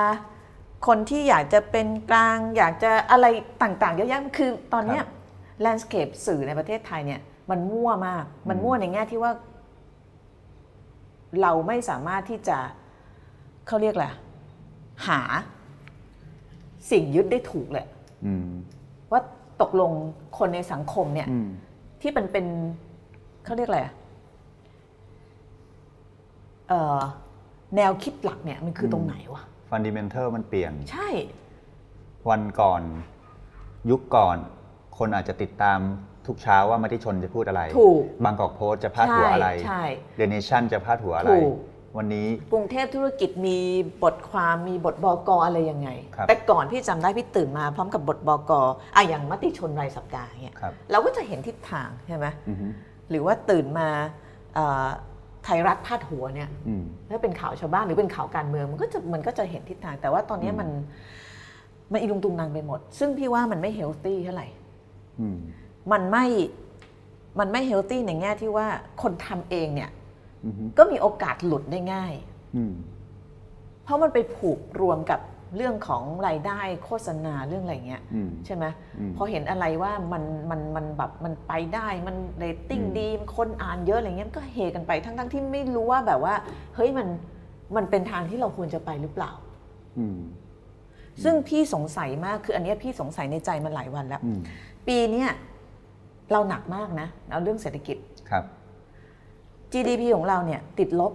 [0.86, 3.26] คนที่อยากจะเป็นกลาง อยากจะอะไร
[3.62, 5.04] ต่างๆ เยอะแยะคือตอนเนี้ย
[5.62, 9.32] landscape สื่อในประเทศไทยเนี่ย มันมั่วมาก มันมั่วในแง่ที่ว่า
[11.42, 12.58] เราไม่สามารถที่จะ
[13.68, 14.16] เขาเรียกแหละไร
[15.08, 15.22] หา
[16.92, 17.86] สิ่งยึดได้ถูกเลย
[18.26, 18.50] อืม
[19.12, 19.22] ว่า
[19.62, 19.92] ตกลง
[20.38, 21.48] คนในสังคมเนี่ยอืม
[22.02, 22.46] ที่มันเป็น
[23.46, 23.94] เขาเรียกอะไรอะ
[26.70, 27.00] เอ่อ
[27.76, 31.10] แนวคิดหลักเนี่ยมันคือตรงไหนวะ ฟันดิเมนทัลมันเปลี่ยน ใช่
[32.30, 32.82] วันก่อน
[33.90, 34.38] ยุคก่อน
[34.98, 35.80] คนอาจจะติดตาม
[36.28, 39.84] ทุกเช้าว่ามาที่ชนจะพูดอะไร ถูก บางกอกโพสต์จะพาดหัวอะไรใช่
[40.18, 41.56] เดเนชั่นจะพาดหัวอะไรถูก
[41.98, 43.58] วันนี้กรุงเทพธุรกิจมี
[44.04, 48.62] บทความมีบทบอกออะไรยังไงครับแต่ก่อนพี่จำได้พี่ตื่นมาพร้อมกับบทบอกอ
[48.96, 52.68] อะอย่างมติชนรายสัปดาห์เนี่ยครับเราก็จะเห็นทิศทางใช่ไหมอือฮึ
[53.10, 53.90] หรือว่าตื่นมา
[54.56, 54.88] เอ่อ
[55.48, 60.70] ไทยรัฐพาดหัวเนี่ยอืมถ้าเป็นข่าวชาวบ้านหรือเป็นข่าวการเมือง มันก็จะมันก็จะเห็นทิศทาง แต่ว่าตอนนี้มัน
[61.92, 64.48] มันอีลุงตุงนางไปหมด ซึ่งพี่ว่ามันไม่เฮลตี้เท่าไหร่
[65.22, 65.38] อืม
[65.92, 66.26] มันไม่
[67.40, 68.68] มันไม่เฮลตี้ในแง่ที่ว่า
[69.02, 69.90] คนทำเองเนี่ย
[70.46, 72.14] อือฮึก็มีโอกาสหลุดได้ง่าย
[72.56, 72.74] อืม
[73.84, 75.20] เพราะมันไปผูกรวมกับ
[75.56, 78.66] เรื่องของรายได้โฆษณาเรื่องอะไรเงี้ยอืมใช่ไหม
[79.00, 86.36] อืมพอเห็นอะไรว่ามันมันมันแบบมันไปได้มันเรตติ้งอืมดีคนอ่านเยอะอะไรเงี้ยมันก็เฮกันไปทั้งทั้งที่ไม่รู้ว่าแบบว่า
[86.76, 87.08] เฮ้ยมัน
[87.76, 89.32] มันเป็นทางที่เราควรจะไปหรือเปล่า
[90.00, 90.20] อืม
[91.24, 94.40] ซึ่งพี่สงสัยมากคืออันเนี้ยพี่สงสัยในใจมันหลายวันแล้วอืม
[94.88, 95.30] ปีเนี้ย
[96.32, 97.98] เราหนักมากนะเอาเรื่องเศรษฐกิจ
[98.30, 98.44] ครับ
[99.74, 101.14] GDP ของเราเนี่ย ติดลบ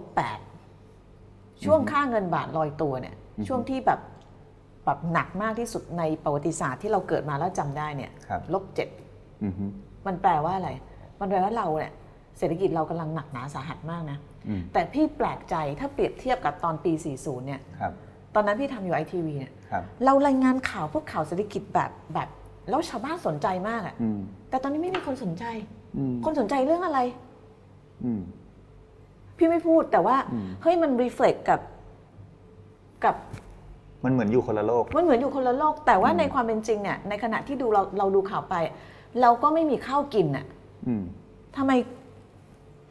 [0.85, 3.99] 8 ช่วงค่าเงินบาทลอยตัวเนี่ยอือฮึช่วงที่แบบ
[4.85, 8.89] แบบหนักมากที่สุดในประวัติศาสตร์ที่เราเกิดมาแล้วจำได้เนี่ยครับลบเจ็ด
[9.43, 9.65] อือฮึ
[10.07, 10.69] มันแปลว่าอะไร
[11.19, 11.93] มันแปลว่าเราเนี่ย
[12.37, 14.17] เศรษฐกิจเรากำลังหนักหนาสาหัสมากนะ
[14.47, 17.93] อืมแต่พี่แปลกใจถ้าเปรียบเทียบกับตอนปี 40 เนี่ยครับ
[18.35, 22.29] ตอนนั้นพี่ทำอยู่ไอทีวีเนี่ยครับเรารายงานข่าวพวกข่าวเศรษฐกิจแบบแบบ
[22.69, 24.19] แล้วชาวบ้านสนใจมากอะอืม
[24.49, 25.45] แต่ตอนนี้ไม่มีคนสนใจ
[25.97, 26.99] อืมคนสนใจเรื่องอะไร
[28.05, 28.21] อืม
[29.37, 31.61] พี่ไม่พูดแต่ว่าอืมเฮ้ยมันรีเฟล็กกับ
[33.05, 33.15] กับ
[34.05, 38.55] มันเหมือนอยู่คนละโลก มันเหมือนอยู่คนละโลก แต่ว่าอืมในความเป็นจริงเนี่ยในขณะที่ดูเราเราดูข่าวไป
[39.21, 40.45] เราก็ไม่มีข้าวกินน่ะ
[40.87, 41.03] อืม
[41.57, 41.71] ทำไม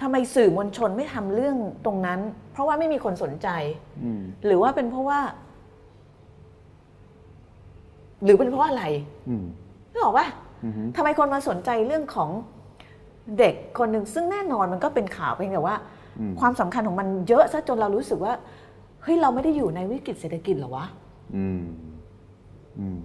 [0.02, 2.20] ทำไมสื่อมวลชนไม่ทำเรื่องตรงนั้น
[2.52, 3.48] เพราะว่าไม่มีคนสนใจ
[4.04, 5.20] อืมหรือว่าเป็นเพราะว่า
[8.24, 8.84] หรือเป็นเพราะอะไร
[9.28, 9.44] อืม
[9.92, 10.26] นึกออกปะ
[10.64, 12.30] อือฮึทำไมคนมาสนใจเรื่องของ
[13.38, 15.76] เด็กคนหนึ่งซึ่งแน่นอนมันก็เป็นข่าวเพียงแต่ว่า
[16.18, 18.32] อืมความสำคัญของมันเยอะซะจนเรารู้สึกว่า
[19.02, 20.86] เฮ้ยเราไม่ได้อยู่ในวิกฤตเศรษฐกิจเหรอวะ
[21.36, 21.60] อืม
[22.78, 23.00] อืม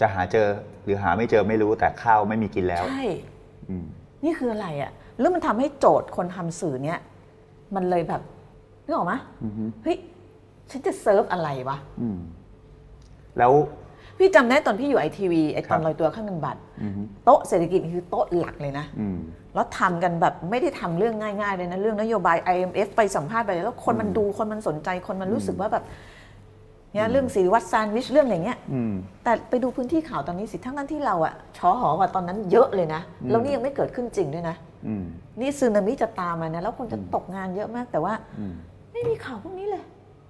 [0.00, 0.46] จะหาเจอ
[0.84, 3.04] หรือหาไม่เจอไม่รู้แต่ข้าวไม่มีกินแล้ว ใช่
[3.68, 3.86] อืม
[4.24, 6.98] นี่คืออะไรอะ่ะ แล้วมันทำให้โจทย์คนทำสื่อเนี้ย
[7.74, 8.22] มันเลยแบบ
[8.84, 9.96] นึกออกไหมอือฮึเฮ้ย
[10.70, 12.18] ฉันจะเซิร์ฟอะไรวะอืม
[13.38, 13.52] แล้ว
[14.18, 19.18] พี่จำได้ตอนพี่อยู่ไอทีวีไอตอนครับลอยตัวข้างเงินบัตรอือฮึโต๊ะเศรษฐกิจนี่คือโต๊ะหลักเลยนะอืม
[19.54, 25.84] แล้วทำกันแบบไม่ได้ทำเรื่องง่ายๆเลยนะ เรื่องนโยบาย IMF ไปสัมภาษณ์ไปแล้วคนมันดูคนมันสนใจคนมันรู้สึกว่าแบบ
[26.96, 28.92] เนี่ยเรื่องสีวัดแซนด์วิชเรื่องอะไรเงี้ยอืม
[29.24, 35.04] แต่ไปดูพื้นที่ข่าวตอนนี้สิทั้งนั้นที่เราอะชอหอกว่าตอนนั้นเยอะเลยนะอืมแล้วนี่ยังไม่เกิดขึ้นจริงด้วยนะอืม
[35.40, 38.54] นี่ซึนามิจะตามมานะแล้วคนจะตกงานเยอะมากแต่ว่าอืม
[38.92, 39.84] ไม่มีข่าวพวกนี้เลย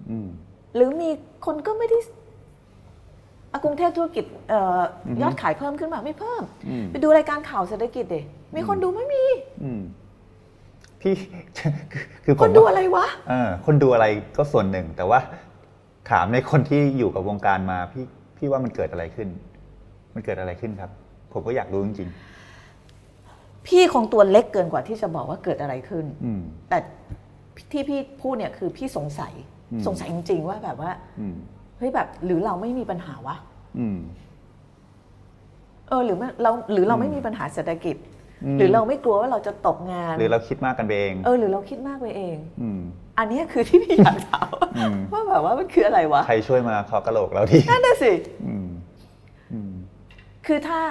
[0.09, 0.27] อืม
[0.75, 1.09] หรือมี
[1.45, 1.97] คนก็ไม่ได้
[3.51, 8.21] อะกรุงเทพธุรกิจเอ่อออฮึยอดขายเพิ่มขึ้นมาไม่เพิ่มอืมไปดูรายการข่าวเศรษฐกิจดิ
[8.55, 9.23] มีคนดูไม่มี
[9.63, 9.81] อืม
[11.01, 11.13] พี่
[11.57, 11.67] คื
[11.99, 14.05] อคือผคนมดูว่าอะไรวะเออคนดูอะไร
[14.37, 15.19] ก็ส่วนหนึ่งแต่ว่า
[16.09, 18.05] ถามในคนที่อยู่กับวงการมาพี่
[18.37, 19.27] พี่ว่ามันเกิดอะไรขึ้น
[20.15, 20.91] มันเกิดอะไรขึ้นครับ
[21.33, 22.09] ผมก็อยากรู้จริง
[23.67, 26.77] พี่คงตัวเล็กเกินกว่าที่จะบอกว่าเกิดอะไรขึ้นอืมแต่
[27.71, 29.33] ที่พี่พูดเนี่ยคือพี่สงสัย
[29.71, 31.35] อืมสงสัยจริง ๆ ว่าแบบว่าอืม
[31.77, 33.35] เฮ้ยแบบหรือเราไม่มีปัญหาวะ
[33.79, 33.99] อืม
[35.87, 38.16] เออหรือไม่เราหรือเราไม่มีปัญหาเศรษฐกิจอืม
[38.57, 42.81] หรือเราไม่กลัวว่าเราจะตกงาน หรือเราคิดมากกันไปเองเออหรือเราคิดมากไปเองอืม
[43.17, 48.11] อันเนี้ยคือที่พี่อยากถามอืมว่าแบบว่ามันคืออะไรวะใครช่วยมาเคาะกระโหลกเราทีนั่นน่ะสิ
[48.47, 48.69] อืม
[49.53, 49.71] อืม
[50.45, 50.81] คือถ้า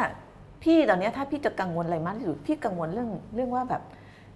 [0.62, 3.82] พี่ตอนเนี้ยถ้าพี่จะกังวลอะไรมากที่สุดพี่กังวลเรื่องเรื่องว่าแบบ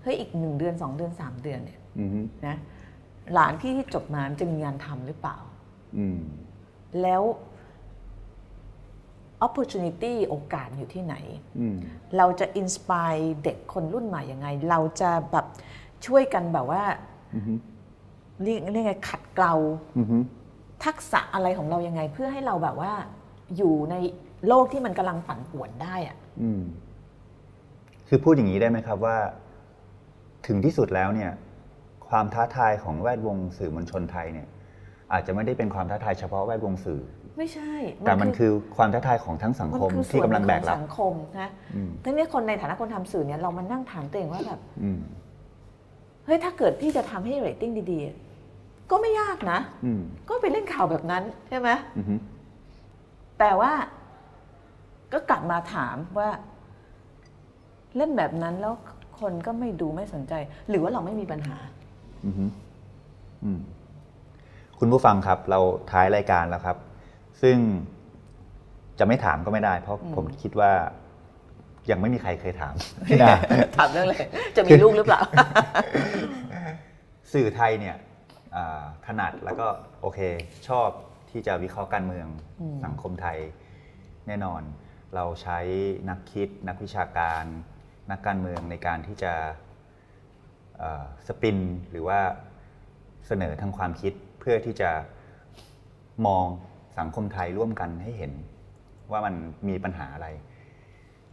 [0.03, 2.11] เฮ้ยอีกหนึ่งเดือนสองเดือนสามเดือนเนี่ยอืม
[2.47, 2.57] นะ
[3.35, 5.37] หลานพี่ที่จบมามันจะมีงานทำหรือเปล่า
[5.99, 6.19] อืม
[7.03, 7.23] แล้ว
[9.47, 11.14] opportunity โอกาสอยู่ที่ไหน
[11.59, 11.76] อืม
[12.16, 15.47] เราจะ inspire เด็กคนรุ่นใหม่ยังไง เราจะแบบ
[16.07, 16.82] ช่วยกันแบบว่า
[17.34, 17.59] อืม
[18.43, 19.55] เรียกเรียกไงขัดเกลา
[19.99, 20.07] อืม
[20.84, 22.93] ทักษะอะไรของเรายังไง เพื่อให้เราแบบว่า
[23.57, 23.95] อยู่ใน
[24.49, 26.62] โลกที่มันกำลังปั่นป่วนได้อะอืม
[28.09, 29.16] คือพูดอย่างนี้ได้ไหมครับว่า
[30.47, 31.30] ถึงที่สุดแล้วเนี่ย
[32.09, 34.49] ความท้าทายของแวดวงสื่อมวลชนไทยเนี่ย
[35.12, 37.01] อาจจะไม่ได้เป็นความท้าทายเฉพาะแวดวงสื่อ
[37.37, 37.72] ไม่ใช่
[38.07, 45.01] แต่มันคือความท้าทายของทั้งสังคมนอที่กำลังแบกส่วนหรันึ่บของสังคมนะอืมทั้งนี้คนในฐานะคนทำสื่อเนี่ยเรามานั่งถามตัวเองว่าแบบอืม
[46.26, 52.20] เฮ้ยถ้าเกิดพี่จะทำให้เรตติ้งดีๆ ก็ไม่ยากนะอืมก็ไปเล่นข่าวแบบนั้นใช่ไหมอืม
[53.39, 53.72] แต่ว่า
[55.12, 56.28] ก็กลับมาถามว่า
[57.97, 58.74] เล่นแบบนั้นแล้ว
[59.20, 60.35] คนก็ไม่ดูไม่สนใจ
[60.68, 61.57] หรือว่าเราไม่มีปัญหา
[62.24, 62.35] อืม
[63.45, 63.61] อืม
[64.78, 65.61] คุณผู้ฟังครับ เรา
[65.91, 66.76] ท้ายรายการแล้วครับ
[67.43, 67.59] ซึ่ง
[68.99, 70.72] จะไม่ถามก็ไม่ได้ เพราะผมคิดว่า
[71.91, 72.74] ยังไม่มีใครเคยถาม
[73.09, 73.34] พี่นา
[73.76, 74.18] ถามเรื่องเลย
[74.57, 75.20] จะมีลูกหรือเปล่า
[77.32, 77.97] สื่อไทยเนี่ย
[78.57, 79.66] อ่าถนัดแล้วก็
[80.01, 80.20] โอเค
[80.68, 80.88] ชอบ
[81.30, 82.26] ที่จะวิเคราะห์การเมือง
[82.84, 83.38] สังคมไทย
[84.26, 84.62] แน่นอน
[85.14, 85.59] เราใช้
[86.11, 87.45] นักคิดนักวิชาการ
[88.11, 89.34] นักการเมืองในการที่จะ
[90.78, 91.59] เอ่อสปิน
[91.91, 92.20] หรือว่า
[93.26, 94.91] เสนอทางความคิดเพื่อที่จะ
[96.26, 96.47] มอง
[97.01, 98.32] สังคมไทยร่วมกันให้เห็น
[99.11, 99.34] ว่ามัน
[99.68, 100.28] มีปัญหาอะไร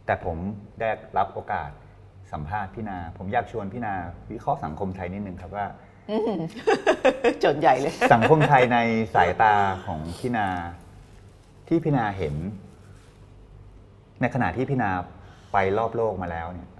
[0.06, 0.36] แต่ผม
[0.80, 1.70] ได้รับโอกาส
[2.32, 3.94] สัมภาษณ์พี่นา ผมอยากชวนพี่นา
[4.30, 5.66] วิเคราะห์สังคมไทยนิดนึงครับว่า
[7.44, 8.78] จนใหญ่เลย สังคมไทยใน
[9.14, 9.54] สายตา
[9.86, 10.46] ของพี่นา
[11.68, 12.34] ที่พี่นาเห็น
[14.20, 14.90] ในขณะที่พี่นา
[15.52, 16.70] ไปรอบโลกมาแล้วเนี่ย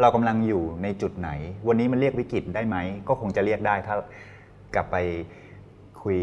[0.00, 1.30] เรากำลังอยู่ในจุดไหน
[1.68, 2.76] วันนี้มันเรียกวิกฤตได้ไหม
[3.08, 3.94] ก็คงจะเรียกได้ถ้า
[4.74, 4.96] กลับไป
[6.02, 6.18] คุย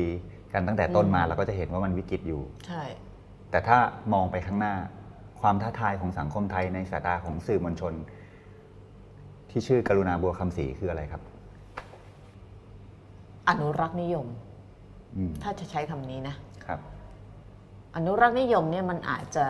[0.53, 2.83] กันตั้งแต่ต้นมาเราก็จะเห็นว่ามันวิกฤตอยู่ ใช่
[3.51, 3.77] แต่ถ้า
[4.13, 4.73] มองไปข้างหน้า
[5.41, 7.93] ความท้าทายของสังคมไทยในสายตาของสื่อมวลชน
[9.49, 11.21] ที่ชื่อกรุณาบัวคำศรีคืออะไรครับ
[13.49, 14.27] อนุรักษ์นิยม
[15.17, 16.35] อืมถ้าจะใช้คำนี้นะ
[16.65, 16.79] ครับ
[17.95, 19.45] อนุรักษ์นิยมเนี่ยมันอาจจะ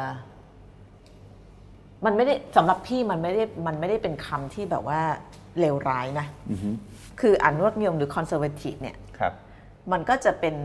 [2.06, 5.01] มันไม่ได้สำหรับพี่มันไม่ได้มันไม่ได้เป็นคำที่แบบว่า
[5.60, 6.70] เลวร้ายนะอือฮึ
[7.20, 9.12] คืออนุรักษ์นิยมหรือคอนเซอร์ a ทีฟเนี่ยครับ
[9.92, 10.56] มันก็จะเป็น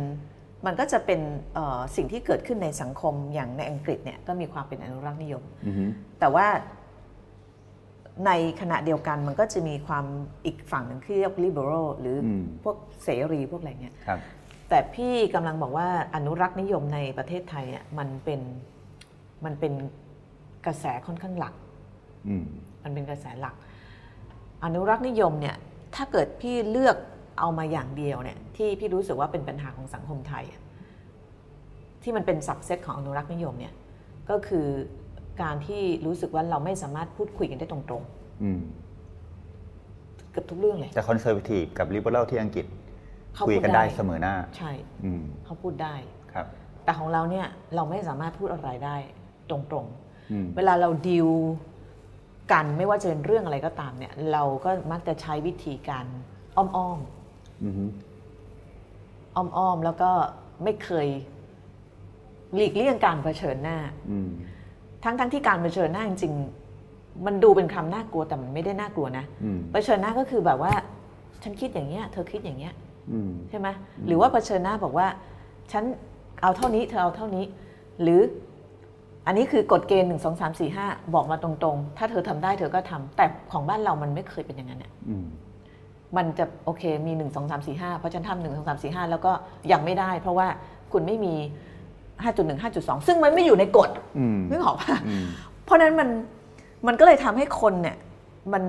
[0.67, 1.21] มันก็จะเป็น
[1.55, 5.85] เอ่อสิ่งที่เกิดขึ้นในสังคมอย่างในอังกฤษเนี่ยก็มีความเป็นอนุรักษ์นิยมอือฮึ
[6.21, 6.47] แต่ว่า
[8.27, 10.05] ในขณะเดียวกันมันก็จะมีความ
[10.45, 14.21] อีกฝั่งหนึ่งที่เรียก liberal หรืออมพวกเสรีพวกอะไรเงี้ยครับ
[14.69, 18.41] แต่พี่กำลังบอกว่าอนุรักษ์นิยมในประเทศไทยเนี่ยมันเป็น
[19.45, 19.73] มันเป็น
[20.67, 21.55] กระแสค่อนข้างหลัก
[22.29, 22.45] อืม
[22.85, 23.55] มันเป็นกระแสหลัก
[24.65, 25.57] อนุรักษ์นิยมเนี่ย
[25.95, 26.97] ถ้าเกิดพี่เลือก
[27.41, 30.63] เอามาอย่างเดียวเนี่ยที่พี่รู้สึกว่าเป็นปัญหาของสังคมไทยอะ
[32.03, 33.75] ที่มันเป็นสับเซตของอนุรักษ์นิยมเนี่ย
[34.31, 34.67] ก็คือ
[35.43, 38.03] การที่รู้สึกว่าเราไม่สามารถพูดคุยกันได้ตรง
[38.43, 42.67] อืมๆเกือบทุกเรื่องเลยแต่คอนเซอร์ a t ทีฟกับลิเบอรัลที่อังกฤษ
[43.35, 44.73] เขาคุยพูดกันได้เสมอหน้า ใช่
[45.05, 45.95] อืมเขาพูดได้
[46.33, 46.47] ครับ
[46.85, 48.97] แต่ของเราเนี่ยเราไม่สามารถพูดอะไรได้
[49.51, 51.29] ตรงๆอืมเวลาเราดิว
[52.53, 56.07] กันไม่ว่าจะเป็นเรื่องอะไรก็ตามเนี่ย เราก็มักจะใช้วิธีการ
[56.57, 57.18] อ้อมอือฮึๆ
[59.37, 60.11] อ้อมๆแล้วก็
[60.65, 61.09] ไม่เคย
[62.55, 63.77] หลีกเลี่ยงการเผชิญหน้า
[64.11, 64.31] อืม
[65.05, 70.73] ทั้งๆที่การเผชิญหน้าจริงๆมันดูเป็นคำน่ากลัวแต่มันไม่ได้น่ากลัวนะอืมเผชิญหน้าก็คือแบบว่า
[71.43, 72.75] ฉันคิดอย่างเงี้ย เธอคิดอย่างเงี้ย
[73.13, 73.69] อืมใช่ไหม
[74.07, 75.07] หรือว่าเผชิญหน้าบอกว่า
[75.73, 75.85] ฉัน
[76.43, 77.45] เอาเท่านี้ เธอเอาเท่านี้
[78.03, 78.21] หรือ
[79.27, 85.27] อันนี้คือกฎเกณฑ์หนึ่งสองสามสี่ห้าบอกมาตรงๆ ถ้าเธอทำได้เธอก็ทำแต่ของบ้านเรามันไม่เคยเป็นอย่างนั้นเนี่ยอืม
[86.17, 89.33] มันจะโอเคมีหนึ่งสองสามสี่ห้าเพราะฉันทำหนึ่งสองสามสี่ห้าแล้วก็
[89.73, 90.47] ยังไม่ได้ เพราะว่า
[90.93, 91.35] คุณไม่มี
[92.23, 95.25] ห้าจุดหนึ่งห้าจุดสองซึ่งมันไม่อยู่ในกฎอืมนึกออกปะอืม
[95.65, 96.09] เพราะฉะนั้นมัน
[96.87, 97.97] มันก็เลยทำให้คนเนี่ย
[98.53, 98.63] มัน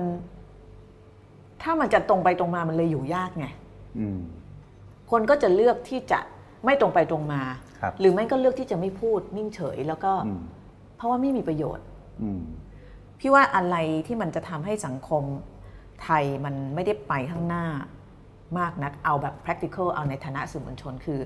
[1.62, 3.46] ถ้ามันจะตรงไปตรงมามันเลยอยู่ยากไง
[3.98, 4.18] อืม
[5.10, 6.20] คนก็จะเลือกที่จะ
[6.64, 7.42] ไม่ตรงไปตรงมา
[7.80, 10.40] ครับหรือไม่ก็เลือกที่จะไม่พูดนิ่งเฉย แล้วก็อืม
[10.96, 11.84] เพราะว่าไม่มีประโยชน์
[12.22, 12.42] อืม
[13.20, 13.76] พี่ว่าอะไร
[14.06, 15.22] ที่มันจะทำให้สังคม
[16.02, 17.66] ไทยมันไม่ได้ไปข้างหน้า
[18.58, 21.20] มากนัก เอาแบบ practical เอาในฐานะสื่อมวลชนคือ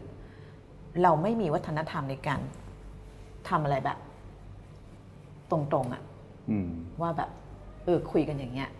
[1.03, 2.41] เราไม่มีวัฒนธรรมในการ
[3.49, 3.99] ทำอะไรแบบ
[5.51, 6.03] ตรงๆอะ
[6.51, 6.71] อืม
[7.01, 7.31] ว่าแบบ
[7.85, 8.71] เออคุยกันอย่างเงี้ย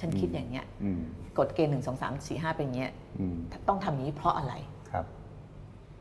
[0.00, 1.00] ฉันคิดอย่างเงี้ยอืม
[1.38, 3.36] กฎเกณฑ์หนึ่งสองสามสี่ห้าเป็นอย่างเงี้ยอืม
[3.68, 4.54] ต้องทำอย่างนี้เพราะอะไร
[4.90, 5.04] ครับ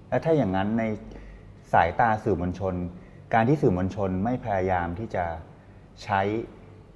[0.09, 0.83] แล้วถ้าอย่างนั้นใน
[1.73, 2.73] สายตาสื่อมวลชน
[3.33, 5.25] การที่สื่อมวลชนไม่พยายามที่จะ
[6.03, 6.21] ใช้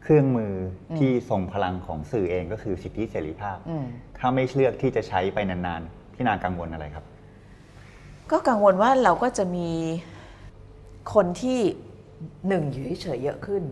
[0.03, 0.53] เครื่องมือ
[0.91, 3.85] อที่ทรงพลังของสื่อเองก็คือสิทธิเสรีภาพอืม
[4.17, 7.05] ถ้าไม่เลือกที่จะใช้ไปนานๆ พี่นากังวลอะไรครับ
[8.31, 9.69] ก็กังวลว่าเราก็จะมี
[11.13, 11.59] คนที่
[12.47, 13.63] หนึ่งอยู่เฉยๆเยอะขึ้น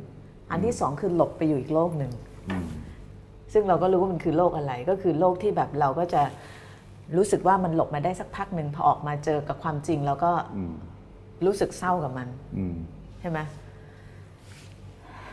[0.52, 2.12] อันที่สองคือหลบไปอยู่อีกโลกหนึ่ง
[2.50, 2.68] อืม
[3.54, 6.22] ซึ่งเราก็รู้ว่ามันคือโลกอะไร ก็คือโลกที่แบบเราก็จะ
[7.18, 10.74] รู้สึกว่ามันหลบมาได้สักพักหนึ่งพอออกมาเจอกับความจริง แล้วก็อืม
[11.46, 12.76] รู้สึกเศร้ากับมันอืม
[13.20, 13.40] ใช่ไหม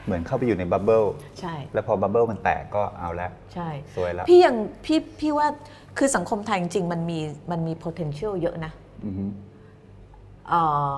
[0.04, 1.04] เหมือนเข้าไปอยู่ในบับเบิล
[1.40, 5.46] ใช่ แล้วพอบับเบิลมันแตกก็เอาละใช่สวยละพี่ยังพี่พี่ว่า
[5.98, 7.18] คือสังคมไทยจริงๆมันมี
[7.50, 8.72] มันมี potential เยอะนะ
[9.04, 9.24] อือฮึ
[10.48, 10.90] เอ่อ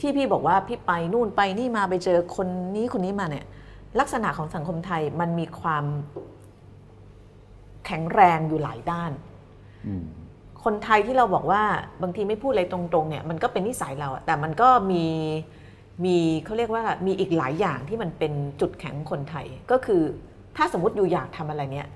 [0.00, 3.46] ที่พี่บอกว่าพี่ไปนู่นไปนี่มาไปเจอคนนี้คนนี้มาเนี่ย
[4.00, 5.84] ลักษณะของสังคมไทยมันมีความ
[7.86, 9.12] แข็งแรงอยู่หลายด้าน
[9.86, 10.04] อืม
[10.64, 11.62] คนไทยที่เราบอกว่า
[12.02, 15.04] บางทีไม่พูดอะไรตรงๆเนี่ยมันก็เป็นนิสัยเราอะแต่มันก็มี
[16.04, 20.02] มีเขาเรียกว่ามีอีกหลายอย่างที่มันเป็นจุดแข็งของคนไทย ก็คือ
[20.56, 21.88] ถ้าสมมติอยู่อยากทำอะไรเนี่ย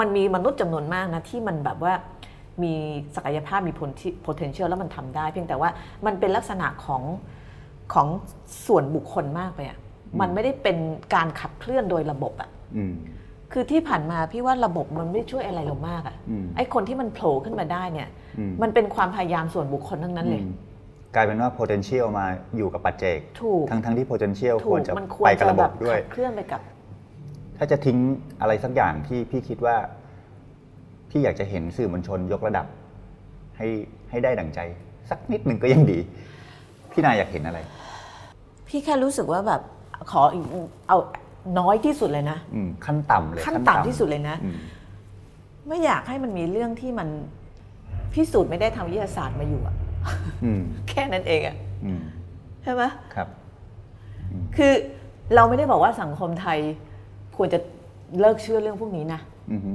[0.00, 1.92] มันมีมนุษย์จำนวนมากนะที่มันแบบว่า
[2.62, 2.72] มี
[3.16, 5.70] ศักยภาพมี poten- potential แล้วมันทำได้ เพียงแต่ว่า
[6.06, 7.02] มันเป็นลักษณะของ
[7.92, 8.06] ของ
[8.66, 9.78] ส่วนบุคคลมากไปอะ
[10.20, 10.76] มันไม่ได้เป็น
[11.14, 12.94] การขับเคลื่อนโดยระบบอะอืม
[13.52, 18.08] คือที่ผ่านมาพี่ว่าระบบมันไม่ได้ช่วยอะไรเรามากอะอืมไอ้คนที่มันโผล่ขึ้นมาได้เนี่ย
[18.38, 20.52] อืมมันเป็นความพยายามส่วนบุคคลทั้งนั้นเลยอืม
[21.14, 26.60] กลายเป็นว่า potential มาอยู่กับปัจเจกถูกทั้งทั้งที่ potential ถูควรกจะมันควรไปกับจะระแบบบบด้วยขับเคลื่อนไปกับ
[27.58, 27.98] ถ้าจะทิ้ง
[28.40, 29.76] อะไรสักอย่างที่พี่คิดว่า
[31.10, 32.66] พี่อยากจะเห็นสื่อมวลชนยกระดับ
[33.56, 33.68] ให้
[34.10, 34.60] ให้ได้ดั่งใจ
[35.10, 35.98] สักนิดหนึ่งก็ยังดี
[36.92, 37.58] พี่นายอยากเห็นอะไร
[38.68, 39.60] พี่แค่รู้สึกว่าแบบ
[40.10, 40.44] ขออีก
[40.88, 40.98] เอา
[41.58, 44.56] น้อยที่สุดเลยนะอืมขั้นต่ำเลยขั้นต่ำที่สุดเลยนะอืม
[45.68, 47.08] ไม่อยากให้มันมีเรื่องที่มัน
[48.14, 49.83] พิสูจน์ไม่ได้ทางวิทยาศาสตร์มาอยู่อะอืม
[50.88, 52.00] แค่นั้นเองอะอืม
[52.62, 52.82] ใช่ไหม
[53.14, 53.28] ครับ
[54.56, 54.72] คือ
[55.34, 56.58] เราไม่ได้บอกว่าสังคมไทย
[57.36, 57.58] ควรจะ
[58.20, 59.20] เลิกเชื่อเรื่องพวกนี้นะ
[59.52, 59.70] อือฮึ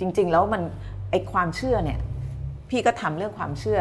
[0.00, 0.62] จริง ๆ แล้วมัน
[1.10, 1.98] ไอความเชื่อเนี่ย
[2.70, 3.78] พี่ก็ทำเรื่องความเชื่อ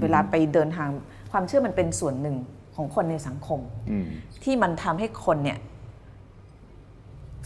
[0.00, 0.88] เวลาไปเดินทาง
[1.32, 2.36] ความเชื่อมันเป็นส่วนหนึ่ง
[2.76, 3.60] ของคนในสังคม
[3.90, 4.06] อืม
[4.44, 5.58] ที่มันทำให้คนเนี่ย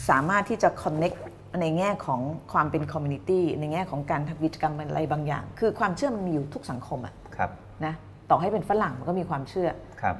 [0.08, 1.18] สามารถที่จะ connect
[1.60, 2.20] ในแง่ของ
[2.52, 7.50] ความเป็น community ในแง่ของการทำกิจกรรมอะไรบางอย่าง คือความเชื่อมันมีอยู่ทุกสังคมอะครับ
[7.86, 7.94] นะ
[8.30, 9.68] ต่อให้เป็นฝรั่งมันก็มีความเชื่อ
[10.02, 10.16] ครับ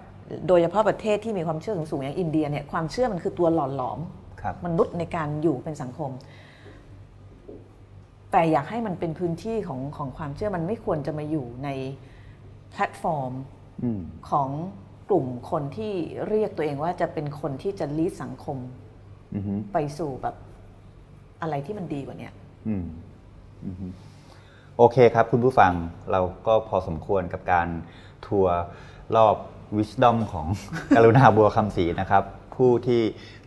[0.49, 3.99] โดยเฉพาะประเทศที่มีความเชื่อสูงๆอย่างอินเดียเนี่ยความเชื่อมันคือตัวหล่อหลอม
[4.43, 6.11] ครับมนุษย์ในการอยู่เป็นสังคม
[8.33, 11.69] แต่อยากให้มันเป็นพื้นที่ของของความเชื่อมันไม่ควรจะมาอยู่ใน
[12.71, 13.33] แพลตฟอร์ม
[13.85, 14.01] อืม
[14.31, 14.49] ของ
[15.09, 15.93] กลุ่มคนที่
[16.29, 18.59] เรียกตัวเองว่าจะเป็นคนที่จะลีดสังคม
[19.35, 20.35] อือฮึไปสู่แบบ
[21.43, 22.33] อะไรที่มันดีกว่าเนี้ย
[22.69, 22.85] อืม
[23.67, 23.87] อือฮึ
[24.79, 25.73] โอเคครับคุณผู้ฟัง
[26.13, 27.69] เราก็พอสมควรกับการ
[28.27, 28.57] ทัวร์
[29.17, 29.37] รอบ
[29.77, 30.47] Wisdom ของ
[30.97, 32.25] กรุณาบัวคำศรีนะครับ
[32.57, 33.03] ผู้ที่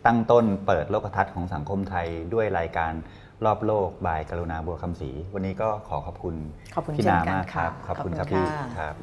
[0.06, 2.92] ตั้งต้นเปิดโลกทัศน์ของสังคมไทยด้วยรายการ
[3.44, 6.34] รอบโลกบายกรุณาบัวคำศรีวันนี้ก็ขอขอบคุณ
[6.74, 8.94] ขอบคุณพี่เช่นนากันมากครับค่ะขอบคุณขอบคุณครับพี่ค่ะครับ